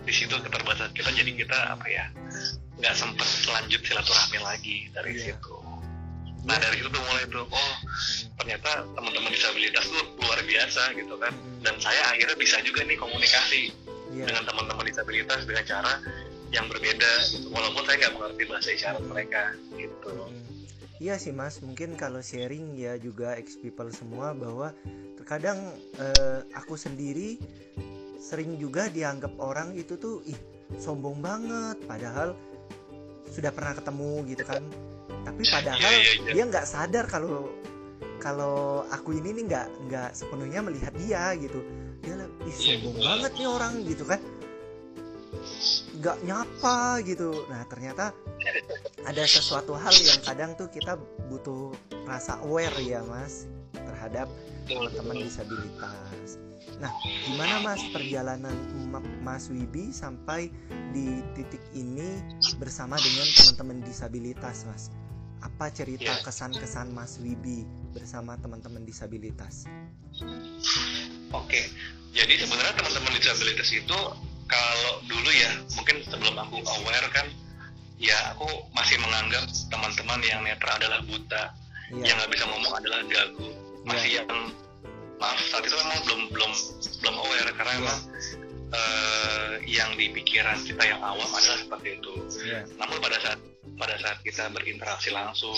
di 0.00 0.12
situ 0.16 0.32
keterbatasan 0.32 0.90
kita 0.96 1.10
jadi 1.12 1.30
kita 1.34 1.58
apa 1.70 1.86
ya 1.86 2.08
nggak 2.80 2.94
sempet 2.96 3.28
lanjut 3.46 3.80
silaturahmi 3.84 4.38
lagi 4.40 4.88
dari 4.90 5.12
Iya. 5.12 5.36
situ 5.36 5.54
nah 6.44 6.56
dari 6.56 6.80
situ 6.80 6.88
tuh 6.88 7.02
mulai 7.04 7.24
tuh 7.28 7.44
oh 7.44 7.74
ternyata 8.40 8.84
teman-teman 8.96 9.30
disabilitas 9.30 9.84
tuh 9.84 10.04
luar 10.24 10.40
biasa 10.44 10.82
gitu 10.96 11.14
kan 11.20 11.32
dan 11.60 11.74
saya 11.78 12.00
akhirnya 12.16 12.36
bisa 12.40 12.56
juga 12.64 12.80
nih 12.84 12.96
komunikasi 12.96 13.70
Iya. 14.10 14.26
dengan 14.26 14.42
teman-teman 14.42 14.84
disabilitas 14.90 15.46
dengan 15.46 15.64
cara 15.66 15.92
yang 16.50 16.66
berbeda 16.66 17.12
gitu. 17.30 17.46
walaupun 17.54 17.82
saya 17.86 17.96
nggak 18.02 18.14
mengerti 18.18 18.42
bahasa 18.50 18.68
isyarat 18.74 19.02
mereka 19.06 19.42
gitu. 19.78 20.10
Iya 21.00 21.14
sih 21.16 21.32
mas, 21.32 21.62
mungkin 21.62 21.94
kalau 21.96 22.20
sharing 22.20 22.76
ya 22.76 22.98
juga 23.00 23.38
ex 23.38 23.56
people 23.56 23.88
semua 23.94 24.34
bahwa 24.34 24.74
terkadang 25.16 25.56
eh, 25.96 26.42
aku 26.58 26.74
sendiri 26.74 27.38
sering 28.20 28.58
juga 28.60 28.90
dianggap 28.90 29.32
orang 29.40 29.72
itu 29.78 29.96
tuh 29.96 30.20
ih 30.26 30.36
sombong 30.76 31.22
banget, 31.22 31.78
padahal 31.86 32.34
sudah 33.30 33.54
pernah 33.54 33.78
ketemu 33.78 34.12
gitu 34.34 34.42
kan. 34.44 34.60
Tapi 35.30 35.42
padahal 35.54 35.78
Iya, 35.78 36.02
iya, 36.02 36.12
iya. 36.26 36.32
dia 36.34 36.44
nggak 36.44 36.66
sadar 36.66 37.04
kalau 37.06 37.46
kalau 38.18 38.84
aku 38.90 39.16
ini 39.16 39.32
nih 39.32 39.44
nggak 39.48 39.66
nggak 39.86 40.10
sepenuhnya 40.12 40.60
melihat 40.60 40.92
dia 40.98 41.32
gitu. 41.38 41.62
Dia 42.02 42.14
lah, 42.18 42.28
ih 42.42 42.50
Iya, 42.50 42.76
sombong 42.76 42.94
betul. 42.98 43.06
banget 43.06 43.32
nih 43.38 43.48
orang 43.48 43.72
gitu 43.86 44.04
kan. 44.04 44.20
Nggak 45.96 46.16
nyapa 46.24 46.78
gitu. 47.02 47.30
Nah 47.46 47.62
ternyata 47.64 48.04
ada 49.00 49.22
sesuatu 49.22 49.72
hal 49.72 49.92
yang 49.94 50.20
kadang 50.20 50.50
tuh 50.54 50.68
kita 50.68 50.96
butuh 51.28 51.72
rasa 52.04 52.40
aware 52.42 52.74
ya 52.76 53.00
mas 53.00 53.46
terhadap 53.72 54.26
teman-teman 54.66 55.22
disabilitas. 55.22 56.36
Nah, 56.76 56.88
gimana 57.24 57.60
mas 57.60 57.84
perjalanan 57.92 58.56
Ma- 58.88 59.04
Mas 59.20 59.48
Wibi 59.48 59.92
sampai 59.92 60.48
di 60.90 61.20
titik 61.34 61.60
ini 61.70 62.20
bersama 62.56 62.96
dengan 62.96 63.28
teman-teman 63.30 63.78
disabilitas, 63.84 64.64
mas? 64.64 64.88
Apa 65.40 65.72
cerita 65.72 66.12
kesan-kesan 66.20 66.92
Mas 66.92 67.16
Wibi 67.16 67.64
bersama 67.96 68.36
teman-teman 68.36 68.84
disabilitas? 68.84 69.64
Oke, 71.32 71.64
jadi 72.12 72.34
sebenarnya 72.44 72.76
teman-teman 72.76 73.12
disabilitas 73.16 73.72
itu 73.72 73.98
kalau 74.50 74.92
dulu 75.08 75.30
ya, 75.32 75.52
mungkin 75.78 76.04
sebelum 76.04 76.36
aku 76.36 76.60
aware 76.60 77.08
kan, 77.14 77.24
ya 77.96 78.36
aku 78.36 78.68
masih 78.76 79.00
menganggap 79.00 79.48
teman-teman 79.72 80.20
yang 80.28 80.44
netra 80.44 80.76
adalah 80.76 81.00
buta, 81.08 81.42
yang 81.90 82.04
Iya, 82.04 82.12
nggak 82.20 82.30
bisa 82.36 82.44
ngomong 82.44 82.72
adalah 82.76 83.00
gagu, 83.08 83.48
masih 83.88 84.10
yang 84.20 84.28
maaf 85.16 85.40
saat 85.48 85.64
itu 85.64 85.76
memang 85.76 86.00
belum 86.04 86.20
belum 86.36 86.52
belum 87.00 87.14
aware 87.16 87.50
karena 87.56 87.72
Iya. 87.72 87.80
emang 87.80 87.98
eh, 88.70 89.52
yang 89.66 89.90
di 89.98 90.06
pikiran 90.14 90.56
kita 90.62 90.82
yang 90.84 91.00
awam 91.02 91.26
adalah 91.26 91.58
seperti 91.58 91.98
itu. 91.98 92.12
iya, 92.46 92.62
Namun 92.78 93.02
pada 93.02 93.18
saat 93.18 93.38
pada 93.80 93.96
saat 93.96 94.20
kita 94.20 94.52
berinteraksi 94.52 95.08
langsung 95.10 95.56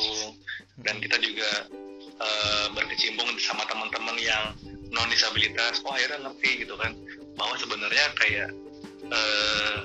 dan 0.81 1.03
kita 1.03 1.19
juga 1.19 1.67
eh, 2.23 2.67
berkecimpung 2.73 3.27
sama 3.43 3.67
teman-teman 3.67 4.15
yang 4.23 4.55
non 4.95 5.11
disabilitas 5.11 5.83
oh 5.83 5.91
akhirnya 5.91 6.31
ngerti 6.31 6.63
gitu 6.63 6.79
kan 6.79 6.95
bahwa 7.35 7.59
sebenarnya 7.59 8.07
kayak 8.15 8.49
eh, 9.11 9.77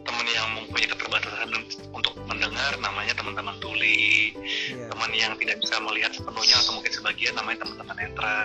teman 0.00 0.26
yang 0.32 0.48
mempunyai 0.56 0.88
keterbatasan 0.88 1.52
untuk 1.92 2.16
mendengar 2.24 2.72
namanya 2.80 3.12
teman-teman 3.14 3.54
tuli 3.62 4.32
Iya. 4.70 4.86
teman 4.90 5.10
yang 5.12 5.32
tidak 5.38 5.60
bisa 5.60 5.76
melihat 5.82 6.10
sepenuhnya 6.16 6.56
atau 6.58 6.72
mungkin 6.74 6.92
sebagian 6.94 7.34
namanya 7.36 7.62
teman-teman 7.68 7.96
netra 8.00 8.38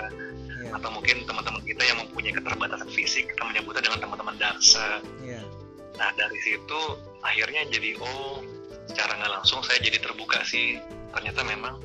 Iya. 0.62 0.72
atau 0.77 0.89
mungkin 0.91 1.17
teman-teman 1.25 1.62
kita 1.63 1.84
yang 1.86 1.98
mempunyai 2.03 2.34
keterbatasan 2.36 2.89
fisik 2.91 3.32
kita 3.34 3.44
menyebutnya 3.48 3.82
dengan 3.88 4.00
teman-teman 4.05 4.36
daksa 4.38 5.00
Iya. 5.24 5.41
nah 5.96 6.10
dari 6.13 6.38
situ 6.44 6.82
akhirnya 7.24 7.62
jadi 7.72 7.96
oh 8.03 8.44
secara 8.86 9.15
nggak 9.15 9.32
langsung 9.34 9.60
saya 9.62 9.80
jadi 9.80 9.98
terbuka 10.00 10.42
sih 10.42 10.80
ternyata 11.12 11.42
memang 11.42 11.80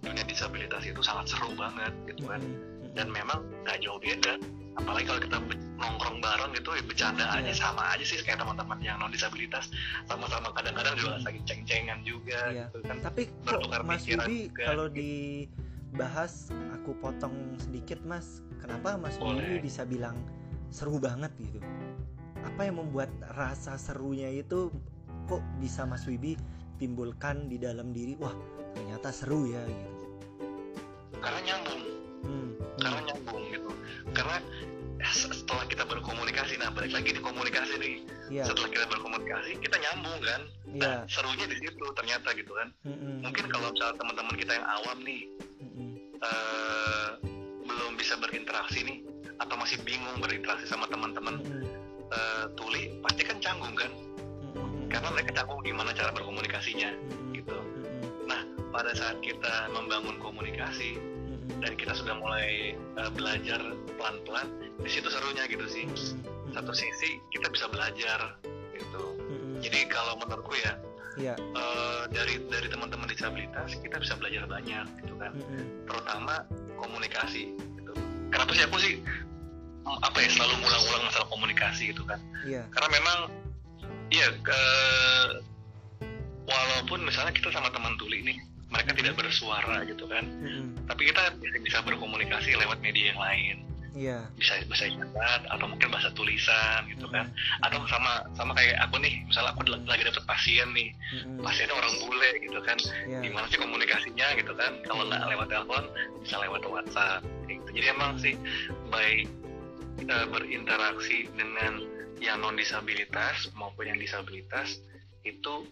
dunia 0.00 0.24
disabilitas 0.24 0.82
itu 0.82 1.00
sangat 1.00 1.30
seru 1.30 1.54
banget 1.54 1.92
gitu 2.06 2.26
kan 2.26 2.40
Mm-mm. 2.40 2.92
dan 2.92 3.08
memang 3.08 3.40
nggak 3.62 3.78
jauh 3.80 3.96
beda 3.96 4.36
apalagi 4.72 5.04
kalau 5.04 5.20
kita 5.20 5.36
nongkrong 5.76 6.18
bareng 6.18 6.50
gitu 6.52 6.72
ya 6.72 6.82
bercandaannya 6.82 7.52
Iya. 7.52 7.60
sama 7.60 7.92
aja 7.92 8.04
sih 8.04 8.16
kayak 8.18 8.40
teman-teman 8.40 8.78
yang 8.80 8.96
non 8.96 9.08
disabilitas 9.08 9.68
sama-sama 10.06 10.48
kadang-kadang 10.50 10.96
juga 10.96 11.20
saling 11.20 11.44
ceng-cengan 11.44 12.00
juga 12.02 12.40
Iya. 12.48 12.66
gitu 12.68 12.78
kan 12.82 12.96
Tapi 13.00 13.22
kok 13.44 13.84
Mas 13.84 14.02
juga. 14.04 14.24
kalau 14.56 14.86
dibahas 14.88 16.32
aku 16.72 16.96
potong 16.98 17.34
sedikit 17.58 18.00
Mas. 18.02 18.40
Kenapa 18.58 18.96
Mas. 18.96 19.18
Wibi 19.18 19.60
bisa 19.60 19.84
bilang 19.84 20.16
seru 20.68 20.96
banget 20.96 21.30
gitu? 21.36 21.60
Apa 22.42 22.64
yang 22.64 22.80
membuat 22.80 23.10
rasa 23.32 23.76
serunya 23.76 24.32
itu 24.32 24.72
kok 25.26 25.42
bisa 25.62 25.86
Mas 25.86 26.04
Wibi 26.06 26.34
timbulkan 26.76 27.46
di 27.46 27.56
dalam 27.60 27.94
diri? 27.94 28.18
Wah, 28.18 28.34
ternyata 28.74 29.14
seru 29.14 29.46
ya 29.46 29.62
gitu. 29.62 29.90
karena 31.22 31.40
nyambung. 31.46 31.82
Hmm. 32.22 32.50
karena 32.82 32.98
hmm, 32.98 33.08
nyambung 33.10 33.42
gitu. 33.50 33.70
Karena 34.10 34.38
setelah 35.02 35.66
kita 35.66 35.82
berkomunikasi 35.86 36.58
nah 36.58 36.70
balik 36.70 36.94
lagi 36.94 37.14
di 37.14 37.20
komunikasi 37.22 37.74
nih. 37.78 37.94
Iya, 38.30 38.44
setelah 38.50 38.70
kita 38.70 38.86
berkomunikasi 38.90 39.50
kita 39.62 39.76
nyambung 39.78 40.18
kan. 40.22 40.40
Iya. 40.72 40.80
nah 40.82 40.98
serunya 41.06 41.46
di 41.46 41.56
situ 41.62 41.84
ternyata 41.94 42.28
gitu 42.34 42.52
kan. 42.54 42.68
Mm-mm, 42.86 43.22
mungkin 43.22 43.44
kalau 43.50 43.68
misalnya 43.70 43.96
teman-teman 44.00 44.34
kita 44.34 44.52
yang 44.56 44.66
awam 44.66 44.98
nih 45.04 45.22
mm-mm, 45.60 45.90
eh, 46.16 47.10
belum 47.66 47.92
bisa 48.00 48.14
berinteraksi 48.18 48.78
nih 48.82 48.98
atau 49.38 49.54
masih 49.58 49.78
bingung 49.84 50.18
berinteraksi 50.22 50.66
sama 50.66 50.88
teman-teman 50.88 51.38
mm-mm, 51.42 51.62
eh, 52.10 52.44
tuli 52.56 52.98
pasti 53.04 53.22
kan 53.26 53.38
canggung 53.42 53.74
kan 53.76 53.90
karena 54.92 55.08
mereka 55.08 55.30
canggung 55.32 55.64
gimana 55.64 55.90
cara 55.96 56.12
berkomunikasinya 56.12 56.90
mm-mm, 56.92 57.32
gitu. 57.32 57.56
Mm-mm, 57.56 58.44
pada 58.72 58.92
saat 58.96 59.20
kita 59.20 59.68
membangun 59.72 60.16
komunikasi 60.16 60.96
mm-mm, 60.96 61.60
dan 61.64 61.72
kita 61.76 61.92
sudah 61.92 62.16
mulai 62.16 62.76
eh, 62.76 63.10
belajar 63.16 63.60
pelan-pelan 63.96 64.48
di 64.80 64.90
situ 64.92 65.08
serunya 65.08 65.48
gitu 65.48 65.64
sih. 65.64 65.84
Satu 66.52 66.72
sisi 66.76 67.16
kita 67.32 67.48
bisa 67.48 67.68
belajar 67.72 68.36
gitu. 68.76 69.04
Jadi 69.64 69.88
kalau 69.88 70.20
menurutku 70.20 70.52
ya 70.60 70.76
Iya. 71.12 71.36
eh, 71.36 72.02
dari 72.08 72.40
dari 72.48 72.68
teman-teman 72.72 73.04
disabilitas 73.04 73.76
kita 73.80 74.00
bisa 74.00 74.16
belajar 74.16 74.44
banyak 74.48 74.84
gitu 75.04 75.14
kan. 75.16 75.32
Mm-mm, 75.36 75.88
terutama 75.88 76.44
komunikasi 76.76 77.52
gitu. 77.76 77.92
Kenapa 78.32 78.52
sih 78.56 78.64
aku 78.64 78.76
sih 78.80 78.94
mm, 79.84 79.98
apa 80.00 80.18
ya 80.24 80.28
selalu 80.32 80.64
ngulang-ngulang 80.64 81.04
masalah 81.08 81.28
komunikasi 81.28 81.92
gitu 81.92 82.04
kan. 82.04 82.20
Iya. 82.42 82.64
karena 82.74 82.88
memang 82.90 83.18
iya 84.12 84.28
ke 84.44 84.62
walaupun 86.44 87.00
misalnya 87.08 87.32
kita 87.32 87.48
sama 87.48 87.72
teman 87.72 87.96
tuli 87.96 88.20
nih 88.20 88.36
mereka 88.72 88.90
tidak 88.96 89.14
bersuara 89.20 89.84
gitu 89.84 90.08
kan. 90.08 90.24
Mm-mm, 90.24 90.88
tapi 90.88 91.12
kita 91.12 91.36
bisa, 91.36 91.58
bisa 91.60 91.78
berkomunikasi 91.84 92.56
lewat 92.56 92.80
media 92.80 93.12
yang 93.12 93.20
lain. 93.20 93.58
Iya. 93.92 94.24
bisa 94.40 94.56
bahasa 94.72 94.88
isyarat 94.88 95.44
atau 95.52 95.68
mungkin 95.68 95.92
bahasa 95.92 96.08
tulisan 96.16 96.88
gitu 96.88 97.04
kan. 97.12 97.28
Atau 97.60 97.84
sama 97.92 98.24
sama 98.32 98.56
kayak 98.56 98.80
aku 98.88 98.96
nih 99.04 99.20
misalnya 99.28 99.52
aku 99.52 99.68
lagi 99.68 100.08
dapet 100.08 100.24
pasien 100.24 100.64
nih. 100.72 100.96
Mm-mm, 101.12 101.44
pasiennya 101.44 101.76
orang 101.76 101.92
bule 102.00 102.30
gitu 102.40 102.56
kan. 102.64 102.80
Iya. 103.04 103.20
gimana 103.20 103.44
sih 103.52 103.60
komunikasinya 103.60 104.28
gitu 104.40 104.52
kan? 104.56 104.80
Kalau 104.88 105.04
nggak 105.12 105.28
lewat 105.28 105.48
telepon 105.52 105.84
bisa 106.24 106.40
lewat 106.40 106.64
WhatsApp 106.64 107.20
gitu. 107.44 107.68
jadi 107.76 107.92
emang 107.92 108.16
sih 108.16 108.32
baik 108.88 109.28
kita 110.00 110.24
berinteraksi 110.32 111.28
dengan 111.36 111.84
yang 112.22 112.38
non 112.38 112.54
disabilitas 112.54 113.50
maupun 113.58 113.90
yang 113.90 113.98
disabilitas 113.98 114.78
itu 115.26 115.66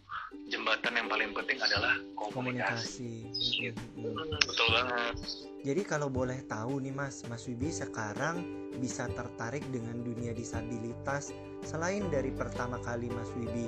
jembatan 0.50 0.94
yang 0.98 1.08
paling 1.10 1.30
penting 1.34 1.58
adalah 1.62 1.94
komunikasi, 2.14 3.26
komunikasi. 3.30 3.74
Hmm, 3.98 4.14
betul 4.46 4.68
banget. 4.74 5.14
Jadi 5.60 5.82
kalau 5.86 6.08
boleh 6.10 6.38
tahu 6.46 6.82
nih 6.82 6.94
Mas, 6.94 7.22
Mas 7.26 7.46
Wibi 7.50 7.70
sekarang 7.70 8.42
bisa 8.78 9.10
tertarik 9.10 9.62
dengan 9.74 10.02
dunia 10.02 10.30
disabilitas? 10.34 11.34
Selain 11.66 12.06
dari 12.10 12.30
pertama 12.30 12.78
kali 12.82 13.10
Mas 13.10 13.30
Wibi 13.34 13.66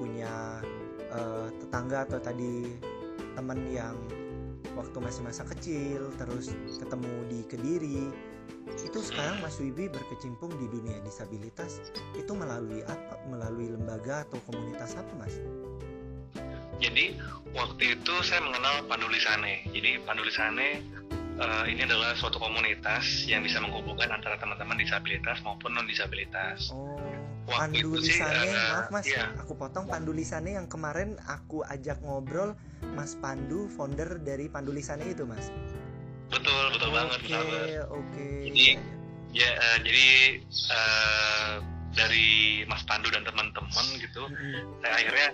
punya 0.00 0.64
eh, 1.12 1.48
tetangga 1.60 2.08
atau 2.08 2.20
tadi 2.20 2.76
teman 3.36 3.60
yang 3.68 3.96
waktu 4.74 4.96
masih 5.00 5.22
masa 5.24 5.44
kecil 5.44 6.08
terus 6.16 6.56
ketemu 6.80 7.14
di 7.28 7.40
Kediri 7.44 8.00
itu 8.80 8.98
sekarang 9.02 9.38
Mas 9.44 9.56
Wibi 9.62 9.86
berkecimpung 9.90 10.50
di 10.58 10.66
dunia 10.66 10.98
disabilitas 11.04 11.78
itu 12.18 12.32
melalui 12.34 12.82
apa? 12.86 13.18
Melalui 13.28 13.70
lembaga 13.72 14.26
atau 14.26 14.38
komunitas 14.48 14.98
apa 14.98 15.12
Mas? 15.18 15.34
Jadi 16.80 17.16
waktu 17.52 18.00
itu 18.00 18.14
saya 18.24 18.40
mengenal 18.40 18.88
Pandulisane. 18.88 19.68
Jadi 19.70 20.00
Pandulisane 20.02 20.80
eh, 21.38 21.64
ini 21.68 21.84
adalah 21.84 22.16
suatu 22.16 22.40
komunitas 22.40 23.28
yang 23.28 23.44
bisa 23.44 23.60
menghubungkan 23.60 24.08
antara 24.10 24.40
teman-teman 24.40 24.80
disabilitas 24.80 25.38
maupun 25.44 25.76
non 25.76 25.84
disabilitas. 25.84 26.72
Oh, 26.72 26.96
Waktu 27.50 27.82
Pandu 27.82 27.90
itu 27.98 28.06
sih, 28.06 28.20
Lisane, 28.20 28.46
eh, 28.46 28.52
maaf 28.54 28.88
mas, 28.94 29.06
iya. 29.10 29.26
aku 29.34 29.52
potong 29.58 29.90
Pandu 29.90 30.12
Lisane 30.14 30.54
yang 30.54 30.70
kemarin 30.70 31.18
aku 31.26 31.66
ajak 31.66 31.98
ngobrol 32.04 32.54
Mas 32.94 33.18
Pandu, 33.18 33.66
founder 33.74 34.22
dari 34.22 34.46
Pandu 34.46 34.70
Lisane 34.70 35.10
itu 35.10 35.26
mas. 35.26 35.50
Betul, 36.30 36.62
betul 36.70 36.90
banget, 36.90 37.16
Oke, 37.16 37.24
betul 37.24 37.44
banget. 37.44 37.68
oke. 37.88 38.24
Jadi- 38.46 38.78
Ya, 39.30 39.46
eh, 39.46 39.78
jadi 39.86 40.06
eh, 40.50 41.52
dari 41.94 42.26
Mas 42.66 42.82
Pandu 42.82 43.14
dan 43.14 43.22
teman-teman 43.22 43.86
gitu, 43.96 44.26
Mm-mm, 44.26 44.82
saya 44.82 44.90
akhirnya 44.96 45.28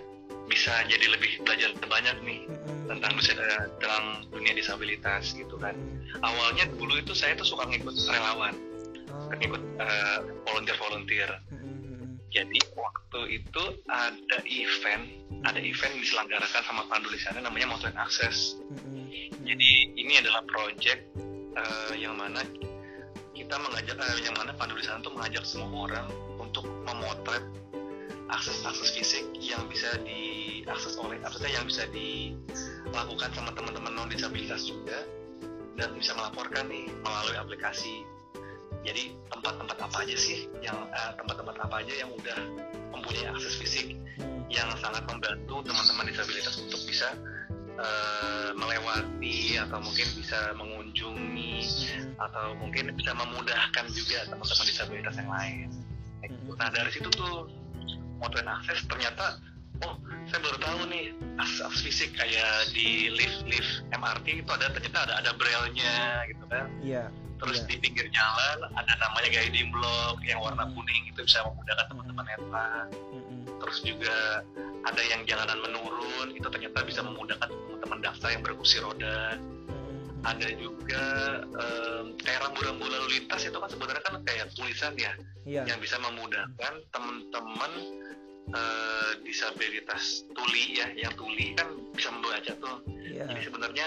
bisa 0.45 0.85
jadi 0.85 1.05
lebih 1.09 1.41
belajar 1.41 1.73
banyak 1.81 2.15
nih 2.21 2.45
mm-mm, 2.45 2.85
tentang 2.87 3.17
dunia, 3.17 3.49
dalam 3.81 4.03
dunia 4.29 4.53
disabilitas 4.53 5.33
gitu 5.33 5.57
kan. 5.57 5.73
mm-mm. 5.73 6.13
Awalnya 6.21 6.69
dulu 6.71 6.93
itu 6.95 7.17
saya 7.17 7.33
tuh 7.33 7.47
suka 7.47 7.65
ngikut 7.65 7.89
relawan, 8.05 8.53
Oh, 9.07 9.33
ngikut 9.33 9.63
eh, 9.81 10.17
volunteer-volunteer. 10.45 11.29
mm-mm, 11.49 12.21
Jadi 12.29 12.59
waktu 12.77 13.19
itu 13.33 13.63
ada 13.89 14.37
event, 14.45 15.03
ada 15.41 15.57
event 15.57 15.89
yang 15.89 16.03
diselenggarakan 16.05 16.61
sama 16.61 16.85
Pandu 16.85 17.09
di 17.09 17.17
sana 17.17 17.41
namanya 17.41 17.65
Mountain 17.65 17.97
Access. 17.97 18.61
mm-mm, 18.61 18.96
Jadi 19.43 19.69
ini 19.95 20.13
adalah 20.19 20.43
project 20.47 21.01
eh, 21.55 21.93
yang 21.99 22.15
mana 22.17 22.43
kita 23.37 23.55
mengajak, 23.61 23.95
eh, 23.95 24.17
yang 24.25 24.35
mana 24.35 24.51
Pandu 24.57 24.75
di 24.75 24.85
sana 24.85 24.99
tuh 25.05 25.13
mengajak 25.13 25.43
semua 25.45 25.87
orang 25.87 26.07
untuk 26.41 26.65
memotret 26.85 27.43
akses-akses 28.27 28.91
fisik 28.91 29.25
yang 29.39 29.63
bisa 29.71 29.87
diakses 30.03 30.99
oleh, 30.99 31.15
maksudnya 31.23 31.51
yang 31.55 31.63
bisa 31.63 31.87
dilakukan 31.95 33.31
sama 33.31 33.55
teman-teman 33.55 33.93
non 33.95 34.11
disabilitas 34.11 34.67
juga 34.67 35.07
dan 35.79 35.93
bisa 35.95 36.11
melaporkan 36.17 36.67
nih 36.67 36.91
melalui 37.05 37.37
aplikasi. 37.39 38.03
Jadi 38.83 39.15
tempat-tempat 39.31 39.77
apa 39.79 39.97
aja 40.03 40.15
sih 40.15 40.47
yang 40.59 40.75
eh, 40.91 41.11
tempat-tempat 41.15 41.55
apa 41.59 41.75
aja 41.83 41.93
yang 42.03 42.09
udah 42.11 42.39
mempunyai 42.91 43.31
akses 43.31 43.59
fisik 43.59 43.95
mm-mm, 44.19 44.47
yang 44.51 44.67
sangat 44.79 45.03
membantu 45.07 45.63
teman-teman 45.63 46.07
disabilitas 46.07 46.55
untuk 46.59 46.79
bisa 46.87 47.13
eh, 47.77 48.49
melewati 48.57 49.61
atau 49.61 49.77
mungkin 49.81 50.07
bisa 50.17 50.39
mengunjungi 50.57 51.55
atau 52.17 52.57
mungkin 52.57 52.93
bisa 52.97 53.11
memudahkan 53.13 53.85
juga 53.93 54.25
teman-teman 54.27 54.65
disabilitas 54.65 55.15
yang 55.17 55.31
lain. 55.31 55.69
Nah 56.57 56.69
dari 56.73 56.89
situ 56.89 57.07
tuh 57.13 57.45
Motoin 58.17 58.49
Akses 58.49 58.81
ternyata 58.89 59.37
oh 59.85 59.93
saya 60.27 60.41
baru 60.41 60.57
tahu 60.57 60.79
nih 60.89 61.13
akses, 61.37 61.85
fisik 61.85 62.17
kayak 62.17 62.73
di 62.73 63.13
lift 63.13 63.45
lift 63.45 63.85
MRT 63.93 64.41
itu 64.41 64.49
ada 64.49 64.73
ternyata 64.73 64.99
ada 65.05 65.13
ada 65.21 65.31
braille-nya 65.37 66.25
gitu 66.33 66.43
kan. 66.49 66.65
Iya. 66.81 67.05
Terus 67.37 67.61
Iya. 67.61 67.67
di 67.69 67.75
pinggir 67.85 68.07
jalan 68.09 68.57
ada 68.73 68.93
namanya 68.97 69.29
guiding 69.29 69.69
block 69.69 70.17
yang 70.25 70.41
warna 70.41 70.65
kuning 70.73 71.03
itu 71.05 71.21
bisa 71.21 71.45
memudahkan 71.45 71.85
teman-teman 71.93 72.25
netra 72.25 72.89
mm-mm, 73.13 73.26
terus 73.57 73.81
juga 73.81 74.41
ada 74.83 75.01
yang 75.03 75.21
jalanan 75.23 75.59
menurun 75.59 76.31
itu 76.31 76.47
ternyata 76.47 76.81
bisa 76.81 77.01
memudahkan 77.01 77.49
teman-teman 77.49 77.99
daksa 78.01 78.27
yang 78.31 78.41
berkursi 78.41 78.77
roda 78.79 79.35
ada 80.25 80.47
juga 80.57 81.03
em, 81.45 82.17
kayak 82.19 82.39
rambu-rambu 82.43 82.83
lalu 82.83 83.07
lintas 83.15 83.45
itu 83.45 83.53
kan 83.53 83.69
sebenarnya 83.69 84.03
kan 84.03 84.15
kayak 84.23 84.49
tulisan 84.53 84.93
ya 84.95 85.13
Iya. 85.47 85.63
yang 85.63 85.79
bisa 85.79 85.95
memudahkan 85.97 86.73
teman-teman 86.91 87.71
eh, 88.47 89.11
disabilitas 89.23 90.27
tuli 90.31 90.75
ya 90.75 90.91
yang 90.91 91.15
tuli 91.15 91.55
kan 91.55 91.71
bisa 91.93 92.11
membaca 92.11 92.51
tuh 92.51 92.83
Iya. 92.99 93.31
jadi 93.31 93.41
sebenarnya 93.47 93.85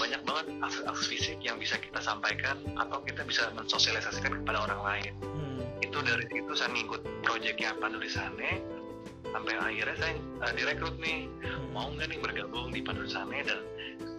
banyak 0.00 0.20
banget 0.24 0.46
akses-akses 0.64 1.06
fisik 1.06 1.38
yang 1.40 1.60
bisa 1.60 1.76
kita 1.76 2.00
sampaikan 2.00 2.56
atau 2.76 3.04
kita 3.04 3.20
bisa 3.24 3.52
mensosialisasikan 3.52 4.40
kepada 4.40 4.64
orang 4.64 4.80
lain 4.80 5.12
Hmm. 5.20 5.60
itu 5.84 5.98
dari 6.00 6.24
situ 6.24 6.52
saya 6.52 6.72
ngikut 6.72 7.04
proyeknya 7.20 7.76
Pandulisane 7.76 8.64
sampai 9.32 9.54
akhirnya 9.56 9.96
saya 9.98 10.14
uh, 10.42 10.52
direkrut 10.56 10.96
nih. 11.00 11.28
Hmm. 11.44 11.70
mau 11.76 11.88
nggak 11.92 12.08
nih 12.10 12.20
bergabung 12.20 12.72
di 12.72 12.80
Pandulisane 12.82 13.44
dan 13.44 13.60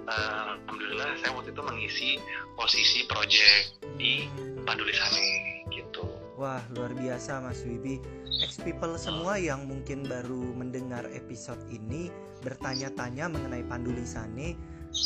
uh, 0.07 0.55
alhamdulillah 0.65 1.09
saya 1.19 1.31
waktu 1.35 1.51
itu 1.51 1.63
mengisi 1.65 2.09
posisi 2.55 2.99
proyek 3.09 3.75
di 3.97 4.29
Pandulisane 4.63 5.65
gitu. 5.73 6.05
Wah, 6.39 6.63
luar 6.71 6.95
biasa 6.95 7.43
Mas 7.43 7.61
Wibi. 7.67 7.99
Ex 8.39 8.63
people 8.63 8.95
semua 8.95 9.35
yang 9.35 9.67
mungkin 9.67 10.07
baru 10.07 10.55
mendengar 10.55 11.03
episode 11.11 11.59
ini 11.67 12.07
bertanya-tanya 12.39 13.27
mengenai 13.27 13.67
Pandulisane 13.67 14.55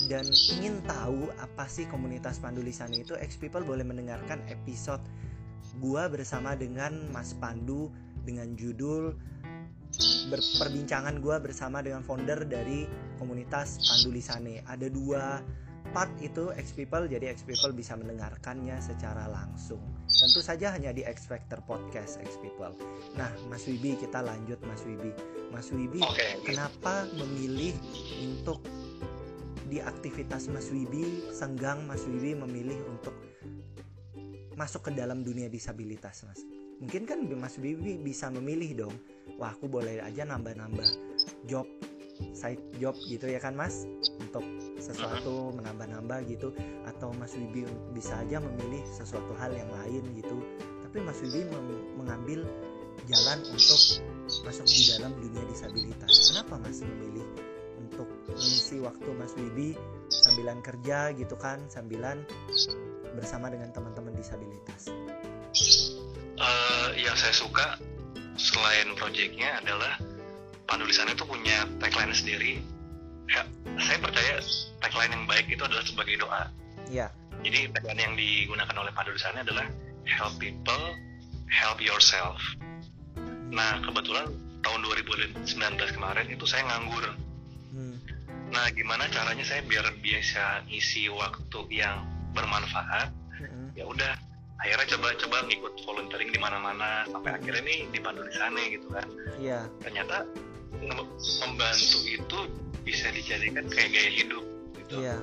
dan 0.07 0.23
ingin 0.29 0.79
tahu 0.85 1.33
apa 1.41 1.65
sih 1.65 1.89
komunitas 1.89 2.37
Pandulisane 2.37 3.01
itu, 3.01 3.17
ex 3.17 3.35
people 3.35 3.65
boleh 3.65 3.81
mendengarkan 3.81 4.39
episode 4.47 5.01
gua 5.81 6.05
bersama 6.05 6.53
dengan 6.53 7.09
Mas 7.09 7.33
Pandu 7.33 7.89
dengan 8.23 8.53
judul 8.53 9.17
perbincangan 10.57 11.21
gua 11.21 11.37
bersama 11.37 11.83
dengan 11.85 12.01
founder 12.01 12.45
dari 12.45 12.89
komunitas 13.21 13.81
Pandulisane. 13.85 14.65
Ada 14.65 14.89
dua 14.89 15.41
part 15.93 16.09
itu 16.25 16.49
X 16.57 16.73
People 16.73 17.05
jadi 17.05 17.29
X 17.29 17.45
People 17.45 17.71
bisa 17.71 17.93
mendengarkannya 17.93 18.81
secara 18.81 19.29
langsung. 19.29 19.79
Tentu 20.09 20.41
saja 20.41 20.73
hanya 20.73 20.89
di 20.89 21.05
X 21.05 21.29
Factor 21.29 21.61
Podcast 21.69 22.17
X 22.17 22.41
People. 22.41 22.73
Nah, 23.13 23.29
Mas 23.47 23.69
Wibi 23.69 23.99
kita 24.01 24.25
lanjut 24.25 24.57
Mas 24.65 24.81
Wibi. 24.83 25.13
Mas 25.53 25.69
Wibi, 25.69 26.01
oke 26.01 26.49
kenapa 26.49 27.05
memilih 27.13 27.77
untuk 28.25 28.65
di 29.69 29.77
aktivitas 29.77 30.49
Mas 30.49 30.73
Wibi 30.73 31.29
senggang 31.29 31.85
Mas 31.85 32.01
Wibi 32.09 32.33
memilih 32.33 32.81
untuk 32.89 33.13
masuk 34.57 34.89
ke 34.89 34.91
dalam 34.93 35.21
dunia 35.25 35.49
disabilitas, 35.49 36.25
Mas? 36.25 36.41
Mungkin 36.81 37.05
kan 37.05 37.21
Mas 37.37 37.57
Wibi 37.61 38.01
bisa 38.01 38.33
memilih 38.33 38.85
dong. 38.85 38.95
Wah, 39.39 39.51
aku 39.51 39.65
boleh 39.67 39.99
aja 39.99 40.23
nambah-nambah 40.27 40.89
job 41.49 41.65
side 42.31 42.61
job 42.77 42.95
gitu 43.09 43.25
ya 43.27 43.41
kan 43.41 43.57
Mas? 43.57 43.83
Untuk 44.21 44.45
sesuatu 44.77 45.51
menambah-nambah 45.57 46.29
gitu. 46.29 46.53
Atau 46.87 47.11
Mas 47.17 47.33
Wibi 47.35 47.67
bisa 47.91 48.21
aja 48.21 48.39
memilih 48.39 48.83
sesuatu 48.87 49.33
hal 49.41 49.51
yang 49.53 49.69
lain 49.83 50.03
gitu. 50.15 50.37
Tapi 50.85 51.01
Mas 51.01 51.19
Wibi 51.19 51.49
mengambil 51.97 52.45
jalan 53.09 53.39
untuk 53.51 53.81
masuk 54.45 54.65
di 54.69 54.83
dalam 54.95 55.11
dunia 55.19 55.43
disabilitas. 55.49 56.31
Kenapa 56.31 56.55
Mas 56.61 56.79
memilih 56.79 57.25
untuk 57.81 58.07
mengisi 58.31 58.79
waktu 58.79 59.09
Mas 59.17 59.33
Wibi 59.35 59.75
sambilan 60.07 60.61
kerja 60.63 61.11
gitu 61.17 61.35
kan 61.35 61.59
sambilan 61.67 62.23
bersama 63.13 63.51
dengan 63.51 63.69
teman-teman 63.75 64.13
disabilitas? 64.15 64.89
Eh, 66.33 66.89
yang 66.97 67.13
saya 67.13 67.33
suka 67.35 67.77
selain 68.43 68.91
proyeknya 68.99 69.63
adalah 69.63 69.95
Pandulisannya 70.67 71.15
itu 71.15 71.23
punya 71.23 71.63
tagline 71.79 72.11
sendiri 72.11 72.59
Ya, 73.31 73.47
saya 73.79 73.97
percaya 74.03 74.43
tagline 74.83 75.15
yang 75.15 75.23
baik 75.23 75.47
itu 75.47 75.63
adalah 75.63 75.83
sebagai 75.87 76.19
doa 76.19 76.51
ya 76.91 77.07
Jadi 77.39 77.71
tagline 77.71 78.01
yang 78.03 78.13
digunakan 78.19 78.75
oleh 78.75 78.91
Pandulisannya 78.91 79.47
adalah 79.47 79.67
help 80.07 80.35
people, 80.39 80.83
help 81.47 81.79
yourself. 81.79 82.39
Nah 83.53 83.79
kebetulan 83.83 84.31
tahun 84.63 84.79
2019 84.87 85.47
kemarin 85.95 86.27
itu 86.31 86.45
saya 86.47 86.63
nganggur. 86.67 87.05
hmm. 87.75 87.95
Nah 88.53 88.69
gimana 88.73 89.09
caranya 89.09 89.43
saya 89.45 89.65
biar 89.65 89.85
bisa 89.99 90.61
ngisi 90.69 91.09
waktu 91.09 91.59
yang 91.73 92.05
bermanfaat? 92.37 93.09
Mm-mm. 93.41 93.73
Ya 93.73 93.85
udah, 93.89 94.13
akhirnya 94.63 94.95
coba-coba 94.95 95.37
ngikut 95.51 95.73
volunteering 95.83 96.29
di 96.31 96.39
mana-mana 96.39 97.03
sampai 97.11 97.35
akhirnya 97.35 97.61
nih 97.67 97.79
di 97.91 97.99
Pandulisannya 97.99 98.65
gitu 98.71 98.87
kan. 98.95 99.07
iya 99.35 99.59
Ternyata 99.83 100.23
membantu 101.43 101.99
itu 102.07 102.39
bisa 102.87 103.11
dijadikan 103.11 103.67
kayak 103.67 103.91
gaya 103.91 104.11
hidup 104.23 104.43
gitu. 104.79 105.03
iya 105.03 105.19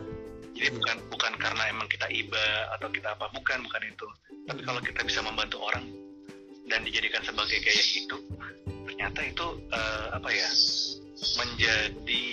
Jadi 0.53 0.66
Iya. 0.68 0.76
bukan 0.76 0.96
bukan 1.09 1.33
karena 1.40 1.62
emang 1.72 1.88
kita 1.88 2.05
iba 2.12 2.44
atau 2.76 2.92
kita 2.92 3.16
apa, 3.16 3.33
bukan 3.33 3.64
bukan 3.64 3.83
itu. 3.88 4.07
Tapi 4.44 4.61
kalau 4.61 4.81
kita 4.85 5.00
bisa 5.09 5.24
membantu 5.24 5.57
orang 5.64 5.88
dan 6.68 6.85
dijadikan 6.85 7.24
sebagai 7.24 7.57
gaya 7.64 7.81
hidup, 7.81 8.20
ternyata 8.85 9.20
itu 9.24 9.46
eh, 9.72 10.07
apa 10.12 10.29
ya 10.29 10.48
menjadi 11.40 12.24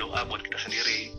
doa 0.00 0.20
buat 0.24 0.40
kita 0.48 0.58
sendiri. 0.64 1.12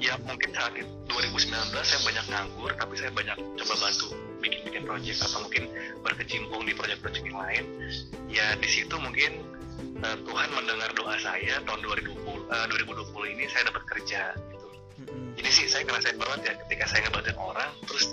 Ya 0.00 0.20
mungkin 0.24 0.52
saat 0.52 0.76
itu 0.76 0.88
2019 1.08 1.48
saya 1.80 2.00
banyak 2.04 2.24
nganggur, 2.28 2.70
tapi 2.76 2.94
saya 3.00 3.12
banyak 3.12 3.36
coba 3.56 3.74
bantu 3.80 4.08
bikin-bikin 4.40 4.84
project 4.88 5.20
atau 5.22 5.44
mungkin 5.44 5.68
berkecimpung 6.02 6.64
di 6.64 6.72
proyek-proyek 6.74 7.22
yang 7.28 7.38
lain. 7.38 7.64
Ya 8.26 8.56
di 8.56 8.68
situ 8.68 8.96
mungkin 8.96 9.44
eh, 10.00 10.16
Tuhan 10.24 10.48
mendengar 10.56 10.90
doa 10.96 11.16
saya 11.20 11.60
tahun 11.64 11.80
2020 11.84 12.48
eh, 12.48 12.66
2020 12.72 13.34
ini 13.36 13.44
saya 13.52 13.68
dapat 13.68 13.84
kerja 13.88 14.22
gitu 14.50 14.66
ini 15.40 15.48
sih 15.48 15.66
saya 15.68 15.84
ngerasain 15.88 16.16
banget 16.20 16.40
ya 16.44 16.52
ketika 16.66 16.84
saya 16.88 17.00
ngebantuin 17.08 17.38
orang 17.40 17.70
terus 17.88 18.04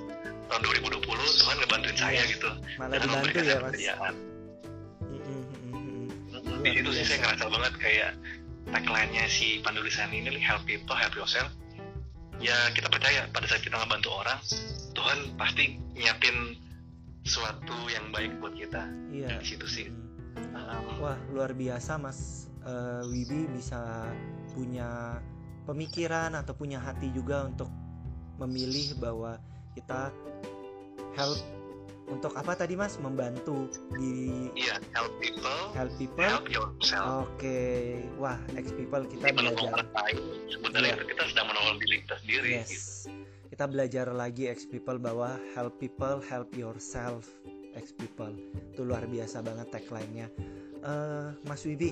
tahun 0.48 0.62
2020 0.64 1.04
Tuhan 1.44 1.56
ngebantuin 1.64 1.98
saya 1.98 2.22
Iya. 2.24 2.32
gitu 2.32 2.50
malah 2.80 2.98
dengan 3.04 3.20
dibantu 3.24 3.80
ya 3.80 3.94
Mas 4.00 4.16
mm-mm. 5.12 6.64
di 6.64 6.70
situ 6.72 6.90
sih 6.96 7.04
saya 7.04 7.20
ngerasa 7.24 7.46
banget 7.52 7.74
kayak 7.80 8.12
tagline-nya 8.68 9.24
si 9.32 9.60
Pandulisan 9.64 10.12
ini 10.12 10.40
help 10.40 10.64
people 10.68 10.96
help 10.96 11.16
yourself 11.16 11.52
ya 12.38 12.58
kita 12.74 12.88
percaya 12.90 13.26
pada 13.34 13.46
saat 13.50 13.66
kita 13.66 13.78
ngebantu 13.82 14.10
orang 14.14 14.40
Tuhan 14.94 15.20
pasti 15.38 15.78
nyiapin 15.98 16.58
sesuatu 17.28 17.76
yang 17.92 18.10
baik 18.16 18.40
buat 18.40 18.56
kita. 18.56 18.88
Iya. 19.12 19.44
Di 19.44 19.46
situ 19.46 19.68
sih. 19.68 19.88
Um, 20.38 21.02
Wah 21.04 21.20
luar 21.34 21.52
biasa 21.54 22.00
Mas 22.00 22.50
eh, 22.64 23.04
Wibi 23.10 23.52
bisa 23.52 24.10
punya 24.56 25.20
pemikiran 25.68 26.34
atau 26.40 26.56
punya 26.56 26.80
hati 26.80 27.12
juga 27.12 27.46
untuk 27.46 27.68
memilih 28.40 28.96
bahwa 28.98 29.38
kita 29.76 30.10
help 31.20 31.38
untuk 32.08 32.34
apa 32.34 32.56
tadi 32.56 32.74
Mas 32.74 32.96
membantu 32.98 33.68
di 34.00 34.48
iya 34.56 34.80
help 34.96 35.12
people 35.20 35.60
help 35.76 35.92
people. 36.00 36.24
help 36.24 36.46
yourself 36.48 37.28
Oke, 37.36 38.00
wah 38.16 38.40
ex 38.56 38.72
people 38.72 39.04
kita 39.06 39.32
Jadi 39.32 39.38
belajar. 39.44 39.70
orang 39.76 39.92
lain 39.92 40.18
sebenarnya 40.48 40.94
itu 40.96 41.06
kita 41.12 41.24
sedang 41.30 41.48
menolong 41.52 41.78
diri 41.84 41.96
kita 42.08 42.16
sendiri 42.24 42.48
gitu. 42.48 42.60
Yes. 42.64 42.72
Kita 43.48 43.66
belajar 43.66 44.06
lagi 44.14 44.44
ex 44.48 44.70
people 44.70 45.02
bahwa 45.02 45.36
help 45.58 45.82
people, 45.82 46.22
help 46.24 46.54
yourself 46.54 47.26
ex 47.74 47.92
people. 47.92 48.32
Itu 48.72 48.86
luar 48.86 49.04
biasa 49.06 49.42
banget 49.42 49.68
tagline-nya. 49.74 50.28
Eh, 50.78 51.28
Mas 51.44 51.66
Wibi, 51.66 51.92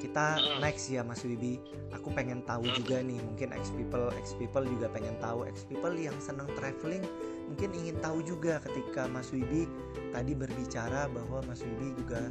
kita 0.00 0.26
next 0.58 0.88
ya 0.88 1.04
Mas 1.04 1.20
Wibi. 1.20 1.60
Aku 1.92 2.08
pengen 2.10 2.40
tahu 2.42 2.64
juga 2.72 2.98
nih, 2.98 3.20
mungkin 3.20 3.52
ex 3.52 3.68
people, 3.70 4.08
ex 4.16 4.32
people 4.34 4.64
juga 4.64 4.88
pengen 4.88 5.14
tahu 5.20 5.44
ex 5.44 5.68
people 5.68 5.92
yang 5.92 6.16
senang 6.18 6.48
traveling 6.56 7.04
mungkin 7.46 7.74
ingin 7.74 7.98
tahu 7.98 8.22
juga 8.22 8.62
ketika 8.62 9.10
Mas 9.10 9.34
Wibi 9.34 9.66
tadi 10.10 10.32
berbicara 10.32 11.10
bahwa 11.10 11.42
Mas 11.44 11.60
Wibi 11.60 11.98
juga 11.98 12.30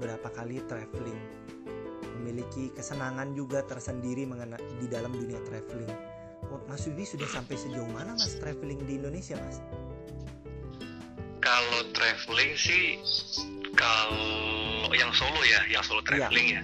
berapa 0.00 0.24
kali 0.32 0.58
traveling 0.64 1.20
memiliki 2.16 2.72
kesenangan 2.72 3.36
juga 3.36 3.60
tersendiri 3.62 4.24
mengena- 4.24 4.56
di 4.80 4.88
dalam 4.88 5.12
dunia 5.12 5.36
traveling. 5.44 5.92
Oh, 6.48 6.60
Mas 6.64 6.88
Wibi 6.88 7.04
sudah 7.04 7.28
sampai 7.28 7.54
sejauh 7.54 7.84
mana 7.92 8.16
Mas 8.16 8.40
traveling 8.40 8.80
di 8.82 8.96
Indonesia 8.96 9.36
Mas? 9.36 9.60
Kalau 11.38 11.84
traveling 11.92 12.56
sih 12.56 12.96
kalau 13.76 14.88
yang 14.96 15.12
solo 15.12 15.44
ya, 15.44 15.60
yang 15.68 15.84
solo 15.84 16.00
Iya. 16.00 16.08
traveling 16.24 16.48
ya. 16.50 16.62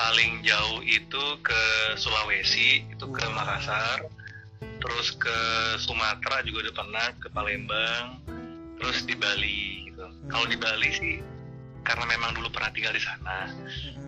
Paling 0.00 0.40
jauh 0.40 0.80
itu 0.80 1.24
ke 1.44 1.62
Sulawesi, 2.00 2.88
itu 2.88 3.04
ke. 3.12 3.20
Makassar, 3.36 4.08
terus 4.80 5.12
ke 5.16 5.36
Sumatera 5.76 6.40
juga 6.44 6.68
udah 6.68 6.74
pernah, 6.76 7.06
ke 7.20 7.28
Palembang, 7.32 8.20
terus 8.80 9.04
di 9.04 9.12
Bali 9.12 9.92
gitu. 9.92 10.08
Kalau 10.32 10.48
di 10.48 10.56
Bali 10.56 10.88
sih 10.92 11.14
karena 11.84 12.04
memang 12.08 12.32
dulu 12.36 12.48
pernah 12.52 12.72
tinggal 12.72 12.92
di 12.96 13.00
sana, 13.00 13.48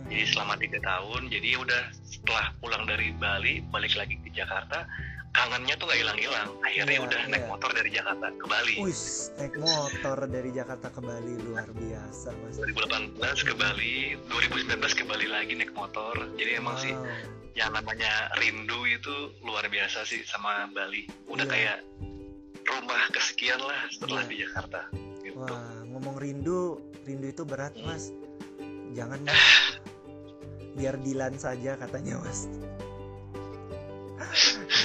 jadi 0.08 0.24
selama 0.28 0.60
tiga 0.60 0.80
tahun, 0.84 1.32
jadi 1.32 1.56
udah 1.60 1.82
setelah 2.04 2.52
pulang 2.60 2.84
dari 2.84 3.12
Bali 3.16 3.64
balik 3.72 3.96
lagi 3.96 4.20
ke 4.20 4.28
Jakarta, 4.32 4.84
kangennya 5.32 5.74
tuh 5.76 5.86
nggak 5.88 5.98
hilang-hilang. 5.98 6.48
Akhirnya 6.60 6.92
Iya, 6.92 7.02
udah 7.02 7.20
naik 7.26 7.44
iya. 7.44 7.48
motor 7.48 7.70
dari 7.72 7.90
Jakarta 7.90 8.26
ke 8.30 8.44
Bali. 8.44 8.74
Wih, 8.78 9.00
naik 9.34 9.54
motor 9.58 10.18
dari 10.28 10.50
Jakarta 10.52 10.88
ke 10.88 11.00
Bali 11.00 11.34
luar 11.42 11.68
biasa 11.68 12.28
Mas. 12.38 12.54
2018 12.60 13.40
ke 13.42 13.54
Bali, 13.56 13.94
2019 14.28 14.92
ke 14.92 15.04
Bali 15.04 15.26
lagi 15.26 15.52
naik 15.56 15.72
motor. 15.72 16.14
Jadi 16.36 16.50
emang 16.52 16.76
sih 16.78 16.92
Wow. 16.92 17.08
yang 17.52 17.70
namanya 17.72 18.12
rindu 18.36 18.80
itu 18.86 19.14
luar 19.40 19.64
biasa 19.66 20.04
sih 20.04 20.20
sama 20.22 20.68
Bali. 20.68 21.08
Udah 21.26 21.44
Iya. 21.44 21.52
kayak 21.52 21.78
rumah 22.62 23.02
kesekian 23.10 23.60
lah 23.60 23.80
setelah 23.88 24.22
Iya. 24.24 24.30
di 24.30 24.36
Jakarta. 24.38 24.80
Gitu. 25.22 25.36
Wah, 25.38 25.80
ngomong 25.86 26.16
rindu, 26.18 26.76
rindu 27.02 27.26
itu 27.26 27.42
berat, 27.42 27.72
Mas. 27.78 28.12
Jangan 28.92 29.24
biar 30.74 30.96
Dilan 30.98 31.36
saja 31.36 31.76
katanya, 31.76 32.20
Mas. 32.20 32.44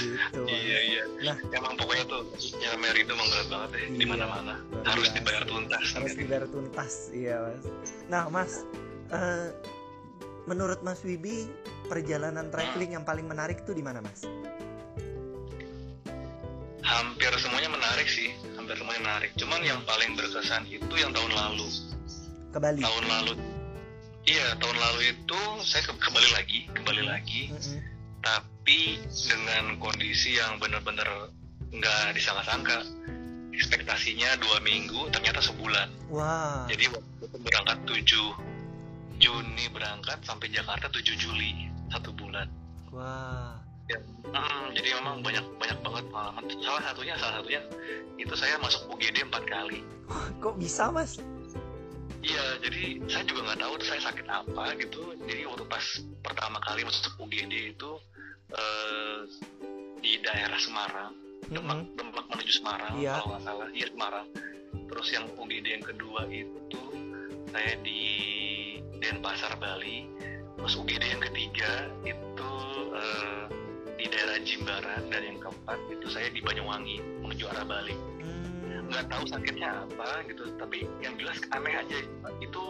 Gitu. 0.00 0.40
Iya 0.44 0.78
iya. 0.80 1.02
Nah. 1.20 1.36
emang 1.50 1.74
pokoknya 1.74 2.04
tuh 2.06 2.22
yang 2.56 2.78
Mary 2.78 3.02
itu 3.02 3.10
emang 3.10 3.28
berat 3.28 3.48
banget 3.48 3.70
ya 3.70 3.84
di 3.84 3.96
Iya, 3.96 4.06
mana-mana. 4.06 4.54
luar 4.62 4.84
harus 4.86 5.04
biasa. 5.04 5.16
dibayar 5.16 5.42
tuntas 5.44 5.84
harus 5.92 6.12
dibayar 6.14 6.44
tuntas 6.46 6.92
iya 7.10 7.36
mas. 7.40 7.64
Nah 8.06 8.24
mas 8.28 8.52
eh, 9.08 9.48
menurut 10.44 10.80
mas 10.80 11.00
Wibi 11.00 11.50
perjalanan 11.84 12.48
traveling 12.48 12.92
yang 12.92 13.04
paling 13.04 13.24
menarik 13.24 13.62
tuh 13.62 13.72
di 13.72 13.80
mana 13.80 13.98
mas? 13.98 14.22
Hampir 16.80 17.28
semuanya 17.36 17.68
menarik 17.68 18.06
sih 18.06 18.30
hampir 18.54 18.74
semuanya 18.74 19.02
menarik. 19.02 19.30
Cuman 19.34 19.60
yang 19.60 19.80
paling 19.84 20.14
berkesan 20.14 20.64
itu 20.64 20.94
yang 20.94 21.12
tahun 21.12 21.30
lalu. 21.30 21.68
Ke 22.48 22.58
Bali? 22.58 22.80
Tahun 22.80 23.04
lalu 23.06 23.32
iya 24.24 24.52
tahun 24.56 24.76
lalu 24.76 25.00
itu 25.10 25.40
saya 25.62 25.80
ke- 25.82 25.96
kembali 25.98 26.28
lagi 26.32 26.58
kembali 26.70 27.02
lagi. 27.02 27.42
Mm-mm. 27.48 27.80
tapi 28.18 28.57
dengan 28.64 29.78
kondisi 29.80 30.36
yang 30.38 30.56
benar-benar 30.60 31.30
nggak 31.68 32.16
disangka-sangka 32.16 32.80
ekspektasinya 33.58 34.38
dua 34.38 34.62
minggu 34.62 35.10
ternyata 35.10 35.42
sebulan. 35.42 35.90
Wah. 36.14 36.64
Jadi 36.70 36.94
waktu 36.94 37.10
itu 37.26 37.36
berangkat 37.42 37.78
7 37.84 39.18
Juni 39.18 39.64
berangkat 39.74 40.18
sampai 40.22 40.46
Jakarta 40.54 40.86
7 40.86 41.02
Juli 41.18 41.66
satu 41.90 42.14
bulan. 42.14 42.46
Wah. 42.94 43.58
Hmm, 44.28 44.68
jadi 44.76 45.00
memang 45.00 45.24
banyak 45.24 45.42
banyak 45.56 45.78
banget 45.80 46.04
pengalaman. 46.12 46.44
Salah 46.60 46.82
satunya 46.84 47.14
salah 47.16 47.40
satunya 47.40 47.60
itu 48.20 48.34
saya 48.36 48.60
masuk 48.60 48.84
UGD 48.94 49.26
empat 49.26 49.44
kali. 49.48 49.80
Kok 50.38 50.60
bisa 50.60 50.92
mas? 50.92 51.18
Iya, 52.20 52.60
jadi 52.60 53.00
saya 53.08 53.24
juga 53.24 53.40
nggak 53.48 53.58
tahu 53.64 53.72
saya 53.80 54.00
sakit 54.04 54.26
apa 54.28 54.76
gitu. 54.76 55.16
Jadi 55.24 55.42
waktu 55.48 55.64
pas 55.66 55.84
pertama 56.20 56.60
kali 56.60 56.84
masuk 56.84 57.16
UGD 57.16 57.74
itu 57.74 57.90
eh, 58.50 59.18
di 59.98 60.12
daerah 60.22 60.56
Semarang, 60.56 61.12
Demak. 61.48 61.84
Demak 61.96 62.24
menuju 62.28 62.52
Semarang 62.54 62.94
Iya. 62.96 63.18
kalau 63.18 63.26
nggak 63.34 63.42
salah, 63.44 63.68
iya 63.72 63.86
Semarang. 63.88 64.26
Terus 64.88 65.08
yang 65.12 65.24
UGD 65.36 65.66
yang 65.68 65.84
kedua 65.84 66.20
itu 66.28 66.82
saya 67.48 67.72
di 67.80 68.02
Denpasar 68.98 69.56
Bali. 69.56 70.04
Terus 70.58 70.74
UGD 70.74 71.04
yang 71.06 71.22
ketiga 71.22 71.70
itu 72.02 72.50
eh, 72.92 73.42
di 73.94 74.06
daerah 74.06 74.38
Jimbaran 74.42 75.02
dan 75.10 75.22
yang 75.24 75.38
keempat 75.38 75.78
itu 75.90 76.06
saya 76.06 76.28
di 76.30 76.38
Banyuwangi 76.38 77.02
menuju 77.18 77.50
arah 77.50 77.66
Bali 77.66 77.94
Hmm, 78.18 78.86
nggak 78.90 79.10
tahu 79.10 79.26
sakitnya 79.26 79.86
apa 79.86 80.22
gitu 80.26 80.54
tapi 80.54 80.86
yang 81.02 81.18
jelas 81.18 81.34
aneh 81.50 81.74
aja 81.74 81.98
itu 82.38 82.64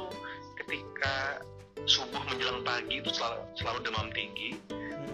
ketika 0.56 1.44
subuh 1.84 2.20
menjelang 2.26 2.64
pagi 2.64 3.00
itu 3.00 3.08
selalu, 3.12 3.40
selalu 3.56 3.78
demam 3.84 4.08
tinggi. 4.12 4.56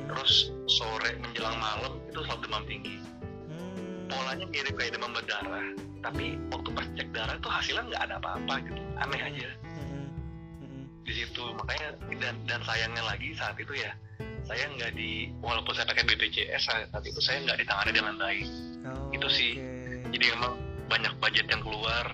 Terus 0.04 0.32
sore 0.66 1.16
menjelang 1.18 1.56
malam 1.56 1.92
itu 2.04 2.20
selalu 2.20 2.40
demam 2.42 2.64
tinggi 2.64 2.96
Hmm, 3.44 4.08
polanya 4.08 4.46
mirip 4.46 4.74
kayak 4.74 4.92
demam 4.92 5.10
berdarah 5.10 5.66
tapi 6.00 6.36
waktu 6.48 6.68
pas 6.70 6.86
cek 6.92 7.08
darah 7.10 7.34
itu 7.34 7.48
hasilnya 7.48 7.82
nggak 7.86 8.02
ada 8.04 8.14
apa-apa 8.18 8.54
gitu 8.62 8.80
aneh 8.96 9.20
aja 9.20 9.48
mm-mm. 9.62 10.06
Mm-mm. 10.60 10.84
di 11.02 11.12
situ 11.14 11.44
makanya 11.54 11.88
dan 12.18 12.34
dan 12.44 12.60
sayangnya 12.62 13.02
lagi 13.02 13.32
saat 13.32 13.56
itu 13.56 13.72
ya 13.74 13.92
saya 14.44 14.68
nggak 14.70 14.92
di 14.92 15.32
walaupun 15.40 15.72
saya 15.72 15.88
pakai 15.88 16.04
BPJS 16.04 16.62
saat 16.68 17.00
itu 17.02 17.16
saya 17.18 17.40
nggak 17.42 17.58
ditangani 17.58 17.92
dengan 17.92 18.14
baik 18.16 18.44
Oh, 18.84 19.08
Itu 19.10 19.32
sih. 19.32 19.56
oke. 19.56 20.12
jadi 20.12 20.36
memang 20.36 20.52
banyak 20.86 21.12
budget 21.16 21.48
yang 21.48 21.64
keluar 21.64 22.04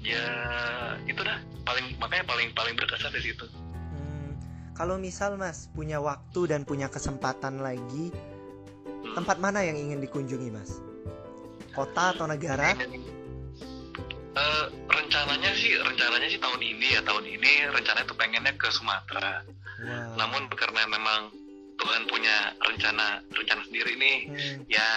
ya 0.00 0.26
itu 1.06 1.16
dah 1.16 1.38
paling 1.62 1.94
makanya 1.96 2.26
paling 2.26 2.50
paling 2.50 2.74
berkesan 2.74 3.14
di 3.14 3.22
situ 3.24 3.46
Hmm, 3.46 3.63
kalau 4.74 4.98
misal 4.98 5.38
mas 5.38 5.70
punya 5.70 6.02
waktu 6.02 6.50
dan 6.50 6.66
punya 6.66 6.90
kesempatan 6.90 7.62
lagi 7.62 8.10
tempat 9.14 9.38
mana 9.38 9.62
yang 9.62 9.78
ingin 9.78 10.02
dikunjungi 10.02 10.50
mas? 10.50 10.82
Kota 11.74 12.14
atau 12.14 12.26
negara? 12.26 12.74
Eh, 14.34 14.66
rencananya 14.90 15.50
sih 15.54 15.78
rencananya 15.78 16.26
sih 16.26 16.42
tahun 16.42 16.58
ini 16.58 16.98
ya 16.98 17.00
tahun 17.06 17.22
ini 17.22 17.70
rencananya 17.70 18.06
tuh 18.06 18.18
pengennya 18.18 18.52
ke 18.58 18.68
Sumatera. 18.74 19.46
Wah. 19.74 20.14
namun 20.16 20.46
karena 20.54 20.86
memang 20.86 21.34
Tuhan 21.74 22.06
punya 22.06 22.54
rencana 22.62 23.18
rencana 23.34 23.60
sendiri 23.66 23.98
nih 23.98 24.18
Hmm, 24.30 24.58
ya 24.70 24.88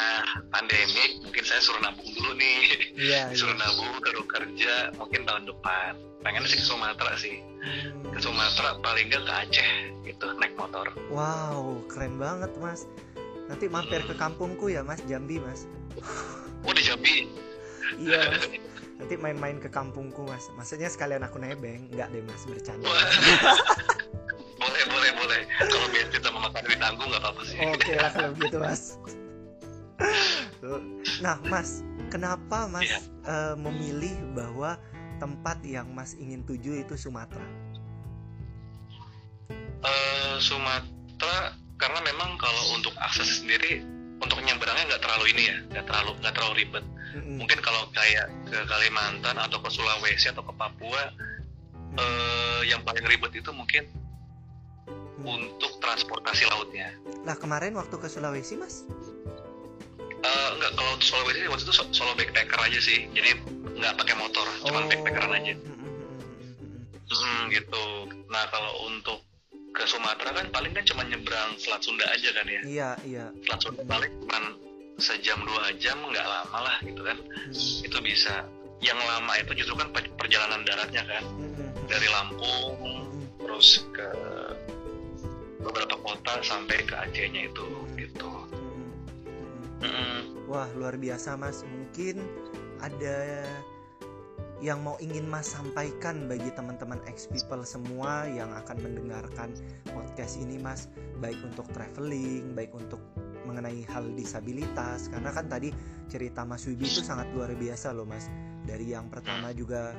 pandemik 0.53 1.25
mungkin 1.25 1.43
saya 1.43 1.57
suruh 1.65 1.81
nabung 1.81 2.05
dulu 2.05 2.37
nih. 2.37 2.57
Iya. 2.93 3.21
suruh 3.39 3.57
nabung 3.57 3.97
terus 4.05 4.25
kerja 4.29 4.93
mungkin 4.95 5.25
tahun 5.25 5.49
depan. 5.49 5.97
Pengennya 6.21 6.49
sih 6.49 6.61
ke 6.61 6.65
Sumatera 6.65 7.13
sih. 7.17 7.41
Hmm, 7.41 8.06
ke 8.13 8.19
Sumatera 8.19 8.79
paling 8.79 9.11
nggak 9.11 9.23
ke 9.23 9.33
Aceh 9.33 9.69
gitu 10.03 10.25
naik 10.39 10.55
motor. 10.55 10.87
Wow 11.11 11.83
keren 11.87 12.15
banget 12.17 12.51
mas. 12.57 12.87
Nanti 13.47 13.67
mampir 13.67 14.03
ke 14.03 14.15
kampungku 14.15 14.67
ya 14.67 14.83
mas 14.83 14.99
Jambi 15.05 15.39
mas. 15.39 15.67
Oh 16.63 16.71
di 16.71 16.83
Jambi? 16.83 17.27
Iya. 17.99 18.31
Mas 18.31 18.45
nanti 18.97 19.13
main-main 19.15 19.61
ke 19.61 19.69
kampungku 19.69 20.25
mas. 20.25 20.49
Maksudnya 20.55 20.89
sekalian 20.89 21.23
aku 21.23 21.37
nebeng 21.37 21.87
nggak 21.91 22.09
deh 22.11 22.23
mas 22.23 22.43
bercanda. 22.47 22.87
Boleh 24.57 24.83
boleh 24.89 25.11
boleh. 25.15 25.41
Kalau 25.61 25.87
bensin 25.93 26.21
sama 26.25 26.49
makan 26.49 26.63
ditanggung 26.65 27.07
nggak 27.13 27.21
apa-apa 27.23 27.41
sih. 27.45 27.57
Oke 27.61 27.93
lah 27.93 28.09
kalau 28.09 28.29
begitu 28.33 28.57
mas. 28.65 28.81
Nah 31.21 31.37
mas 31.45 31.85
kenapa 32.09 32.65
mas 32.67 32.89
Iya. 32.89 32.99
eh, 33.29 33.55
memilih 33.55 34.15
bahwa 34.33 34.75
tempat 35.21 35.61
yang 35.61 35.89
mas 35.93 36.17
ingin 36.17 36.41
tuju 36.43 36.77
itu 36.81 36.93
Sumatera 36.97 37.45
Eh, 39.77 40.35
Sumatera 40.39 41.53
karena 41.77 41.99
memang 42.01 42.35
kalau 42.37 42.73
untuk 42.73 42.93
akses 42.97 43.41
sendiri 43.41 43.85
untuk 44.17 44.41
nyebrangnya 44.41 44.89
nggak 44.89 45.03
terlalu 45.05 45.25
ini 45.37 45.43
ya 45.45 45.57
nggak 45.69 45.85
terlalu 45.85 46.11
nggak 46.17 46.33
terlalu 46.33 46.53
ribet 46.57 46.85
Mm-mm. 47.13 47.37
mungkin 47.37 47.59
kalau 47.61 47.85
kayak 47.93 48.25
ke 48.45 48.57
Kalimantan 48.65 49.37
atau 49.37 49.61
ke 49.61 49.69
Sulawesi 49.69 50.27
atau 50.27 50.41
ke 50.41 50.53
Papua 50.53 51.13
eh, 51.93 52.61
yang 52.65 52.81
paling 52.81 53.05
ribet 53.05 53.33
itu 53.35 53.51
mungkin 53.51 53.85
Hmm. 55.17 55.33
untuk 55.41 55.81
transportasi 55.81 56.45
lautnya 56.45 56.93
Lah 57.25 57.33
kemarin 57.33 57.73
waktu 57.73 57.97
ke 57.97 58.05
Sulawesi 58.05 58.53
mas? 58.53 58.85
Eh, 60.17 60.49
enggak 60.53 60.73
kalau 60.73 60.93
Sulawesi 60.97 61.45
waktu 61.45 61.63
itu 61.63 61.73
so- 61.73 61.89
solo 61.89 62.13
backpacker 62.13 62.57
aja 62.61 62.77
sih 62.77 63.09
jadi 63.11 63.33
nggak 63.77 63.97
pakai 63.97 64.13
motor 64.13 64.45
cuman 64.61 64.85
backpackeran 64.85 65.33
aja 65.33 65.53
mm, 65.53 65.61
mm, 65.61 65.73
mm, 65.73 65.89
mm, 65.89 66.13
mm, 66.53 66.81
mm. 67.01 67.09
Mm, 67.09 67.43
gitu 67.49 67.85
nah 68.29 68.45
kalau 68.49 68.73
untuk 68.85 69.25
ke 69.73 69.83
Sumatera 69.85 70.31
kan 70.33 70.47
paling 70.49 70.73
kan 70.73 70.83
cuma 70.87 71.03
nyebrang 71.05 71.55
Selat 71.59 71.81
Sunda 71.83 72.05
aja 72.09 72.29
kan 72.33 72.45
ya? 72.47 72.61
Iya 72.65 72.89
iya. 73.05 73.25
Selat 73.45 73.59
Sunda 73.61 73.81
balik 73.85 74.11
cuma 74.25 74.57
sejam 74.97 75.37
dua 75.45 75.69
jam 75.77 75.97
nggak 76.01 76.25
lama 76.25 76.59
lah 76.65 76.77
gitu 76.81 77.01
kan. 77.05 77.17
Mm, 77.21 77.85
itu 77.85 77.97
bisa. 78.01 78.45
Yang 78.77 78.99
lama 79.05 79.33
itu 79.41 79.51
justru 79.57 79.73
kan 79.77 79.89
per- 79.93 80.13
perjalanan 80.17 80.61
daratnya 80.65 81.03
kan. 81.05 81.23
Mm, 81.37 81.49
mm, 81.49 81.53
mm, 81.53 81.85
dari 81.89 82.07
Lampung 82.09 82.73
mm, 82.81 83.21
terus 83.41 83.85
ke 83.93 84.09
beberapa 85.61 85.95
kota 86.01 86.33
sampai 86.45 86.81
ke 86.85 86.93
Acehnya 86.97 87.49
itu 87.49 87.65
gitu. 87.97 88.29
Mm, 88.53 88.89
mm. 89.81 89.85
Mm, 89.85 90.19
Wah 90.49 90.69
luar 90.73 90.97
biasa 90.97 91.37
mas. 91.37 91.61
Mungkin 91.65 92.21
ada 92.81 93.45
yang 94.57 94.81
mau 94.81 94.97
ingin 94.97 95.29
mas 95.29 95.53
sampaikan 95.53 96.25
bagi 96.25 96.49
teman-teman 96.57 96.97
ex 97.05 97.29
people 97.29 97.61
semua 97.61 98.25
yang 98.25 98.49
akan 98.57 98.77
mendengarkan 98.81 99.53
podcast 99.85 100.41
ini 100.41 100.57
mas, 100.57 100.89
baik 101.21 101.37
untuk 101.45 101.69
traveling, 101.69 102.57
baik 102.57 102.73
untuk 102.73 102.97
mengenai 103.45 103.85
hal 103.87 104.09
disabilitas. 104.17 105.07
Karena 105.13 105.29
kan 105.31 105.47
tadi 105.47 105.69
cerita 106.11 106.43
Mas 106.43 106.67
Wibi 106.67 106.83
itu 106.83 106.99
sangat 106.99 107.31
luar 107.31 107.55
biasa 107.55 107.95
loh 107.95 108.03
mas. 108.03 108.27
Dari 108.67 108.91
yang 108.91 109.07
pertama 109.07 109.55
juga 109.55 109.95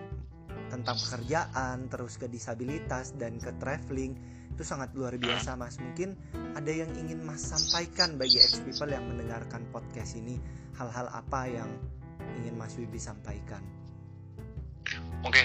tentang 0.68 1.00
pekerjaan, 1.00 1.88
terus 1.88 2.20
ke 2.20 2.28
disabilitas 2.28 3.16
dan 3.16 3.40
ke 3.40 3.54
traveling 3.56 4.12
itu 4.52 4.62
sangat 4.66 4.92
luar 4.92 5.16
biasa 5.16 5.56
mas. 5.56 5.80
Mungkin 5.80 6.18
ada 6.58 6.68
yang 6.68 6.90
ingin 6.98 7.24
mas 7.24 7.40
sampaikan 7.40 8.20
bagi 8.20 8.42
ex 8.42 8.60
people 8.60 8.90
yang 8.90 9.06
mendengarkan 9.08 9.64
podcast 9.72 10.18
ini 10.18 10.36
hal-hal 10.76 11.08
apa 11.14 11.46
yang 11.48 11.70
ingin 12.42 12.58
mas 12.58 12.76
Wibi 12.76 13.00
sampaikan? 13.00 13.64
Oke 15.22 15.42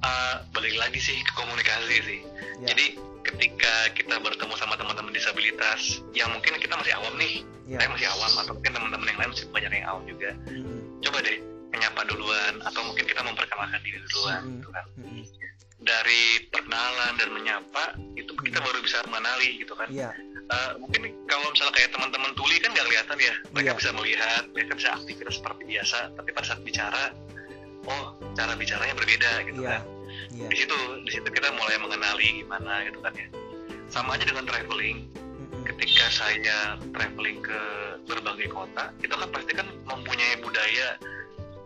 Eh, 0.00 0.34
balik 0.56 0.80
lagi 0.80 0.96
sih 0.96 1.12
ke 1.12 1.32
komunikasi 1.36 1.96
sih 2.00 2.20
Ya. 2.58 2.72
jadi 2.72 2.96
ketika 3.20 3.72
kita 3.92 4.16
bertemu 4.16 4.56
sama 4.56 4.72
teman-teman 4.72 5.12
disabilitas 5.12 6.00
yang 6.12 6.32
mungkin 6.32 6.56
kita 6.56 6.72
masih 6.72 6.96
awam 6.96 7.20
nih 7.20 7.44
Ya. 7.68 7.84
saya 7.84 7.92
masih 7.92 8.08
awam 8.08 8.32
atau 8.34 8.52
mungkin 8.56 8.72
teman-teman 8.72 9.06
yang 9.06 9.18
lain 9.20 9.30
masih 9.30 9.44
banyak 9.52 9.68
yang 9.70 9.86
awam 9.86 10.04
juga 10.08 10.32
Mm, 10.48 11.04
coba 11.04 11.18
deh 11.20 11.36
menyapa 11.68 12.00
duluan 12.08 12.54
atau 12.64 12.80
mungkin 12.82 13.04
kita 13.04 13.20
memperkenalkan 13.20 13.80
diri 13.80 13.98
duluan 14.02 14.40
Mm. 14.40 14.52
gitu 14.56 14.68
kan 14.70 14.84
mm, 14.96 15.22
dari 15.80 16.22
perkenalan 16.48 17.12
dan 17.16 17.28
menyapa 17.30 17.84
itu 18.14 18.32
kita 18.34 18.56
Hmm. 18.56 18.66
baru 18.66 18.78
bisa 18.80 18.98
mengenali 19.04 19.48
gitu 19.58 19.72
kan 19.74 19.88
Iya, 19.88 20.10
Eh, 20.50 20.70
mungkin 20.76 21.06
kalau 21.24 21.46
misalnya 21.46 21.72
kayak 21.72 21.90
teman-teman 21.92 22.32
tuli 22.34 22.56
kan 22.56 22.72
nggak 22.72 22.82
kelihatan 22.82 23.16
ya 23.16 23.34
mereka 23.52 23.70
Iya. 23.70 23.78
bisa 23.78 23.90
melihat 23.92 24.42
mereka 24.50 24.72
bisa 24.74 24.88
aktivitas 24.92 25.34
seperti 25.36 25.62
biasa 25.68 25.98
tapi 26.10 26.28
pada 26.32 26.46
saat 26.48 26.60
bicara 26.60 27.04
oh 27.88 28.16
cara 28.36 28.52
bicaranya 28.56 28.94
berbeda 28.96 29.30
gitu 29.48 29.60
iya, 29.64 29.80
kan. 29.80 29.82
iya. 30.34 30.48
di 30.48 30.56
situ 30.56 30.76
di 31.06 31.10
situ 31.12 31.28
kita 31.30 31.48
mulai 31.56 31.76
mengenali 31.80 32.44
gimana 32.44 32.84
gitu 32.88 32.98
kan 33.00 33.12
ya. 33.16 33.28
Sama 33.90 34.14
aja 34.14 34.22
dengan 34.22 34.46
traveling. 34.46 35.10
Mm, 35.10 35.46
mm, 35.50 35.62
ketika 35.66 36.04
saya 36.14 36.78
traveling 36.94 37.42
ke 37.42 37.60
berbagai 38.06 38.48
kota 38.52 38.94
itu 39.02 39.10
kan 39.10 39.28
pasti 39.34 39.52
kan 39.56 39.66
mempunyai 39.86 40.38
budaya 40.42 40.94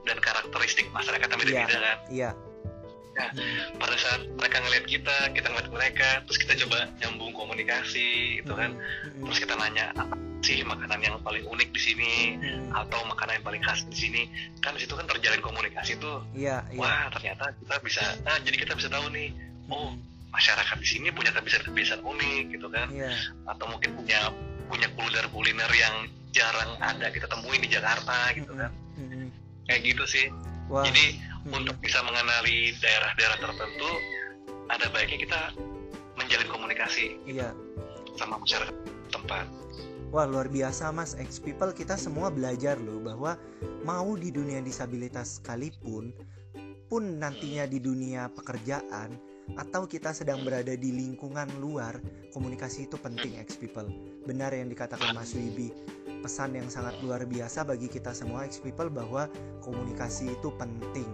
dan 0.04 0.16
karakteristik 0.20 0.88
masyarakat 0.92 1.26
yang 1.28 1.40
beda-beda 1.40 1.78
kan. 1.80 1.98
iya. 2.12 2.30
Pada 3.78 3.94
saat 3.94 4.26
mereka 4.34 4.58
ngeliat 4.58 4.84
kita 4.90 5.16
kita 5.30 5.46
ngeliat 5.46 5.70
mereka 5.70 6.08
terus 6.26 6.38
kita 6.42 6.58
coba 6.66 6.90
nyambung 6.98 7.30
komunikasi 7.30 8.42
gitu 8.42 8.52
kan. 8.58 8.74
Terus 9.22 9.38
kita 9.38 9.54
nanya 9.54 9.94
apa 9.94 10.18
sih 10.42 10.60
makanan 10.66 11.00
yang 11.00 11.16
paling 11.22 11.46
unik 11.46 11.63
sini 11.84 12.40
Mm-mm. 12.40 12.72
atau 12.72 13.00
makanan 13.04 13.40
yang 13.40 13.46
paling 13.46 13.62
khas 13.62 13.84
di 13.92 13.96
sini. 13.96 14.22
Kan 14.64 14.72
di 14.76 14.84
situ 14.84 14.96
kan 14.96 15.04
terjalin 15.04 15.44
komunikasi 15.44 16.00
tuh. 16.00 16.24
Iya 16.32 16.64
iya. 16.72 16.80
Wah 16.80 17.12
ternyata 17.12 17.52
kita 17.60 17.76
bisa 17.84 18.02
nah 18.24 18.40
jadi 18.40 18.56
kita 18.64 18.72
bisa 18.72 18.88
tahu 18.88 19.12
nih 19.12 19.28
oh 19.68 19.92
masyarakat 20.32 20.76
di 20.80 20.88
sini 20.88 21.08
punya 21.12 21.30
kebiasaan-kebiasaan 21.36 22.02
unik 22.02 22.44
gitu 22.56 22.66
kan. 22.72 22.88
Iya. 22.88 23.12
Atau 23.44 23.68
mungkin 23.68 23.90
punya 24.00 24.32
punya 24.66 24.88
kuliner-kuliner 24.96 25.70
yang 25.76 26.08
jarang 26.32 26.80
ada 26.80 27.12
kita 27.12 27.28
temuin 27.28 27.60
di 27.60 27.68
Jakarta 27.68 28.32
gitu 28.32 28.52
kan. 28.56 28.72
Mm-mm. 28.96 29.28
kayak 29.68 29.80
gitu 29.84 30.04
sih. 30.08 30.26
Wah. 30.72 30.82
Jadi 30.88 31.20
Mm-mm. 31.20 31.58
untuk 31.60 31.76
bisa 31.84 32.00
mengenali 32.00 32.72
daerah-daerah 32.80 33.36
tertentu 33.36 33.90
ada 34.72 34.88
baiknya 34.88 35.18
kita 35.20 35.40
menjalin 36.16 36.48
komunikasi 36.48 37.18
iya. 37.26 37.50
sama 38.16 38.38
masyarakat 38.38 38.74
tempat 39.10 39.46
Wah 40.14 40.30
luar 40.30 40.46
biasa 40.46 40.94
mas. 40.94 41.18
X 41.18 41.42
people 41.42 41.74
kita 41.74 41.98
semua 41.98 42.30
belajar 42.30 42.78
loh 42.78 43.02
bahwa 43.02 43.34
mau 43.82 44.14
di 44.14 44.30
dunia 44.30 44.62
disabilitas 44.62 45.42
sekalipun 45.42 46.14
pun 46.86 47.18
nantinya 47.18 47.66
di 47.66 47.82
dunia 47.82 48.30
pekerjaan 48.30 49.18
atau 49.58 49.90
kita 49.90 50.14
sedang 50.14 50.46
berada 50.46 50.70
di 50.78 50.94
lingkungan 50.94 51.50
luar 51.58 51.98
komunikasi 52.30 52.86
itu 52.86 52.94
penting 52.94 53.34
X 53.42 53.58
people. 53.58 53.90
Benar 54.22 54.54
yang 54.54 54.70
dikatakan 54.70 55.18
Mas 55.18 55.34
Wibi. 55.34 55.74
Pesan 56.22 56.54
yang 56.54 56.70
sangat 56.70 56.94
luar 57.02 57.26
biasa 57.26 57.66
bagi 57.66 57.90
kita 57.90 58.14
semua 58.14 58.46
X 58.46 58.62
people 58.62 58.94
bahwa 58.94 59.26
komunikasi 59.66 60.30
itu 60.30 60.54
penting. 60.54 61.10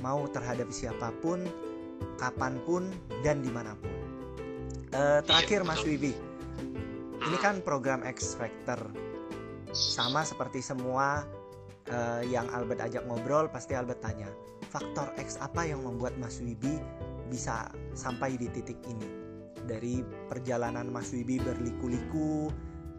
Mau 0.00 0.24
terhadap 0.32 0.72
siapa 0.72 1.12
pun 1.20 1.44
kapan 2.16 2.56
pun 2.64 2.88
dan 3.20 3.44
di 3.44 3.52
mana 3.52 3.76
pun. 3.76 3.92
Eh, 4.96 5.20
terakhir 5.28 5.60
Mas 5.60 5.84
Wibi 5.84 6.29
ini 7.20 7.36
kan 7.40 7.60
program 7.60 8.00
X 8.06 8.36
Factor. 8.38 8.80
Sama 9.70 10.24
seperti 10.24 10.64
semua 10.64 11.22
eh, 11.86 12.22
yang 12.32 12.48
Albert 12.50 12.80
ajak 12.90 13.04
ngobrol 13.06 13.46
pasti 13.52 13.76
Albert 13.76 14.02
tanya 14.02 14.30
faktor 14.70 15.10
X 15.18 15.34
apa 15.42 15.66
yang 15.66 15.82
membuat 15.82 16.14
Mas 16.22 16.38
Wibi 16.38 16.78
bisa 17.28 17.70
sampai 17.92 18.38
di 18.38 18.46
titik 18.50 18.78
ini? 18.86 19.08
Dari 19.66 20.02
perjalanan 20.30 20.88
Mas 20.90 21.10
Wibi 21.14 21.38
berliku-liku 21.38 22.50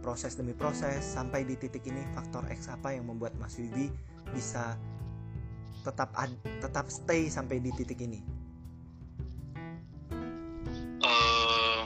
proses 0.04 0.36
demi 0.36 0.52
proses 0.52 1.04
sampai 1.04 1.48
di 1.48 1.56
titik 1.56 1.84
ini 1.88 2.04
faktor 2.16 2.44
X 2.52 2.68
apa 2.72 2.92
yang 2.96 3.08
membuat 3.08 3.36
Mas 3.40 3.56
Wibi 3.60 3.92
bisa 4.36 4.76
tetap 5.82 6.14
ad- 6.14 6.40
tetap 6.62 6.88
stay 6.88 7.28
sampai 7.28 7.58
di 7.60 7.72
titik 7.74 8.00
ini? 8.04 8.20
Eh 11.02 11.82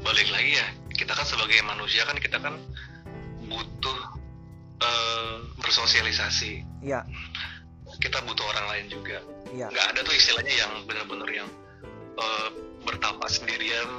balik 0.00 0.28
lagi 0.32 0.58
ya 0.58 0.79
kita 1.10 1.26
kan 1.26 1.26
sebagai 1.26 1.58
manusia 1.66 2.06
kan 2.06 2.14
kita 2.22 2.38
kan 2.38 2.54
butuh 3.50 3.98
eh, 4.78 5.42
bersosialisasi. 5.58 6.62
Ya 6.86 7.02
kita 7.98 8.22
butuh 8.22 8.46
orang 8.46 8.66
lain 8.70 8.86
juga. 8.94 9.18
Ya 9.50 9.66
nggak 9.74 9.86
ada 9.90 10.06
tuh 10.06 10.14
istilahnya 10.14 10.54
yang 10.54 10.86
benar-benar 10.86 11.26
yang 11.34 11.50
eh, 12.14 12.48
bertapa 12.86 13.26
sendirian 13.26 13.90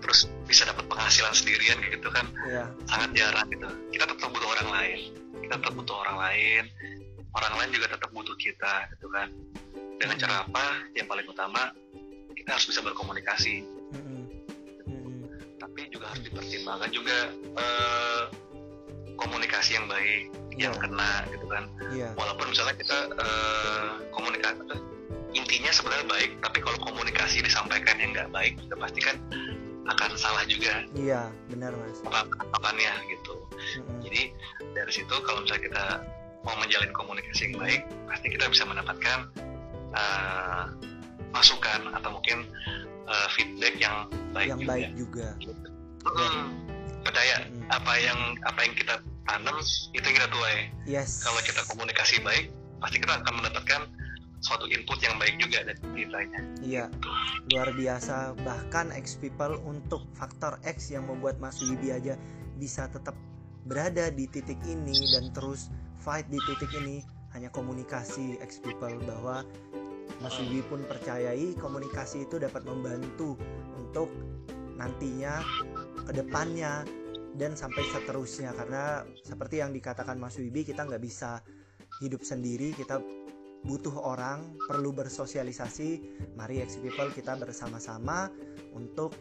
terus 0.00 0.32
bisa 0.48 0.64
dapat 0.64 0.88
penghasilan 0.88 1.36
sendirian 1.36 1.76
gitu 1.92 2.08
kan. 2.08 2.24
Ya 2.48 2.72
sangat 2.88 3.12
jarang 3.12 3.52
gitu. 3.52 3.68
Kita 3.92 4.08
tetap 4.08 4.32
butuh 4.32 4.48
orang 4.56 4.68
lain. 4.80 4.98
Kita 5.44 5.60
tetap 5.60 5.76
butuh 5.76 5.96
orang 6.08 6.16
lain. 6.24 6.62
Orang 7.36 7.52
lain 7.60 7.68
juga 7.76 7.92
tetap 7.92 8.08
butuh 8.16 8.36
kita 8.40 8.96
gitu 8.96 9.12
kan. 9.12 9.28
Dengan 10.00 10.16
cara 10.16 10.48
apa? 10.48 10.88
Yang 10.96 11.04
paling 11.12 11.26
utama 11.28 11.68
kita 12.32 12.48
harus 12.56 12.64
bisa 12.64 12.80
berkomunikasi 12.80 13.75
dipertimbangkan 16.66 16.90
juga 16.90 17.16
eh, 17.56 18.22
komunikasi 19.16 19.70
yang 19.78 19.86
baik 19.86 20.22
yang 20.56 20.72
Iya. 20.74 20.80
kena 20.82 21.12
gitu 21.30 21.46
kan. 21.46 21.64
Iya. 21.94 22.08
Walaupun 22.18 22.46
misalnya 22.50 22.74
kita 22.74 22.98
eh, 23.14 23.88
komunikasi 24.10 24.58
intinya 25.36 25.68
sebenarnya 25.70 26.06
baik 26.10 26.30
tapi 26.42 26.58
kalau 26.64 26.78
komunikasi 26.82 27.44
disampaikan 27.44 28.00
yang 28.02 28.10
nggak 28.16 28.30
baik 28.34 28.56
juga 28.58 28.74
pasti 28.82 29.00
kan 29.04 29.16
akan 29.86 30.10
salah 30.18 30.42
juga. 30.50 30.82
Iya 30.98 31.30
benar 31.46 31.70
mas. 31.78 32.02
Pengetahuannya 32.02 32.92
gitu. 33.14 33.34
Mm-mm. 33.56 33.98
jadi 34.04 34.30
dari 34.76 34.92
situ 34.92 35.14
kalau 35.24 35.40
misalnya 35.42 35.64
kita 35.64 35.84
mau 36.44 36.54
menjalin 36.60 36.92
komunikasi 36.92 37.50
yang 37.50 37.56
baik 37.56 37.82
pasti 38.04 38.26
kita 38.28 38.44
bisa 38.50 38.64
mendapatkan 38.66 39.18
eh, 39.94 40.64
masukan 41.30 41.80
atau 41.94 42.10
mungkin 42.16 42.44
eh, 43.06 43.28
feedback 43.32 43.78
yang 43.78 44.10
baik 44.34 44.50
yang 44.50 44.60
juga. 44.60 44.70
baik 44.72 44.88
juga 44.98 45.28
Hmm, 46.06 46.44
percaya 47.02 47.46
Mm. 47.50 47.66
apa 47.70 47.92
yang 47.98 48.18
apa 48.46 48.60
yang 48.62 48.74
kita 48.78 48.94
tanam 49.26 49.56
itu 49.90 50.04
yang 50.06 50.16
kita 50.22 50.28
tuai. 50.30 50.56
Yes. 50.86 51.26
Kalau 51.26 51.42
kita 51.42 51.62
komunikasi 51.66 52.22
baik 52.22 52.54
pasti 52.78 53.02
kita 53.02 53.18
akan 53.24 53.32
mendapatkan 53.42 53.82
suatu 54.44 54.68
input 54.70 55.00
yang 55.02 55.16
baik 55.18 55.40
juga 55.42 55.66
dari 55.66 55.80
kitanya 55.96 56.40
Iya, 56.62 56.84
luar 57.50 57.74
biasa. 57.74 58.36
Bahkan 58.46 58.94
X 58.94 59.18
people 59.18 59.58
untuk 59.66 60.06
faktor 60.14 60.60
X 60.62 60.94
yang 60.94 61.08
membuat 61.10 61.40
Mas 61.42 61.58
Wibi 61.64 61.90
aja 61.90 62.14
bisa 62.60 62.86
tetap 62.86 63.16
berada 63.66 64.12
di 64.14 64.30
titik 64.30 64.60
ini 64.62 64.94
dan 65.10 65.34
terus 65.34 65.72
fight 65.98 66.28
di 66.30 66.38
titik 66.46 66.70
ini. 66.78 67.02
Hanya 67.34 67.50
komunikasi 67.52 68.38
X 68.40 68.62
people 68.62 68.96
bahwa 69.04 69.42
Mas 70.22 70.38
Wibi 70.38 70.62
pun 70.70 70.80
percayai 70.86 71.58
komunikasi 71.58 72.24
itu 72.24 72.38
dapat 72.38 72.62
membantu 72.64 73.34
untuk 73.74 74.08
nantinya 74.76 75.40
ke 76.06 76.12
depannya 76.14 76.86
dan 77.36 77.58
sampai 77.58 77.84
seterusnya. 77.90 78.54
Karena 78.54 79.04
seperti 79.20 79.60
yang 79.60 79.74
dikatakan 79.74 80.16
Mas 80.16 80.38
Wibi 80.38 80.62
kita 80.62 80.86
nggak 80.86 81.02
bisa 81.02 81.42
hidup 82.00 82.22
sendiri 82.22 82.76
kita 82.76 83.02
butuh 83.66 83.92
orang 83.98 84.56
perlu 84.70 84.94
bersosialisasi. 84.94 86.22
Mari 86.38 86.62
X 86.62 86.78
people 86.78 87.10
kita 87.10 87.34
bersama-sama 87.36 88.30
untuk 88.72 89.12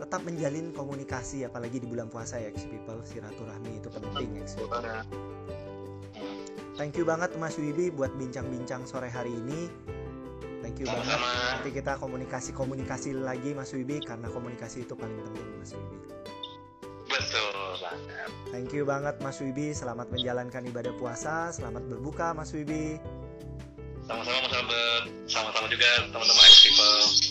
tetap 0.00 0.24
menjalin 0.24 0.72
komunikasi 0.72 1.44
apalagi 1.44 1.80
di 1.80 1.88
bulan 1.88 2.12
puasa 2.12 2.40
ya 2.40 2.52
X 2.52 2.68
people. 2.68 3.00
Silaturahmi 3.02 3.80
itu 3.80 3.88
penting 3.88 4.36
X 4.44 4.60
people. 4.60 4.84
Thank 6.76 6.96
you 6.96 7.04
banget 7.04 7.36
Mas 7.36 7.60
Wibi 7.60 7.92
buat 7.92 8.08
bincang-bincang 8.16 8.88
sore 8.88 9.12
hari 9.12 9.36
ini 9.36 9.68
thank 10.62 10.76
you 10.80 10.86
banget 10.86 11.08
Sama-sama. 11.08 11.56
nanti 11.56 11.70
kita 11.72 11.92
komunikasi-komunikasi 12.00 13.10
lagi 13.20 13.50
Mas 13.52 13.72
Wibi 13.72 14.00
karena 14.04 14.28
komunikasi 14.30 14.84
itu 14.84 14.94
paling 14.96 15.18
penting 15.26 15.46
Mas 15.60 15.72
Wibi. 15.76 15.96
Betul 17.10 17.72
banget. 17.82 18.30
Thank 18.54 18.70
you 18.70 18.84
banget 18.86 19.14
Mas 19.18 19.38
Wibi. 19.42 19.74
Selamat 19.74 20.06
menjalankan 20.14 20.62
ibadah 20.62 20.94
puasa. 20.94 21.50
Selamat 21.50 21.82
berbuka 21.90 22.32
Mas 22.32 22.54
Wibi. 22.54 23.02
Sama-sama 24.06 24.38
mas 24.46 24.54
Albert. 24.54 25.04
Sama-sama 25.26 25.66
juga 25.70 25.90
teman-teman 26.10 26.44
X 26.50 26.56
people 26.66 27.29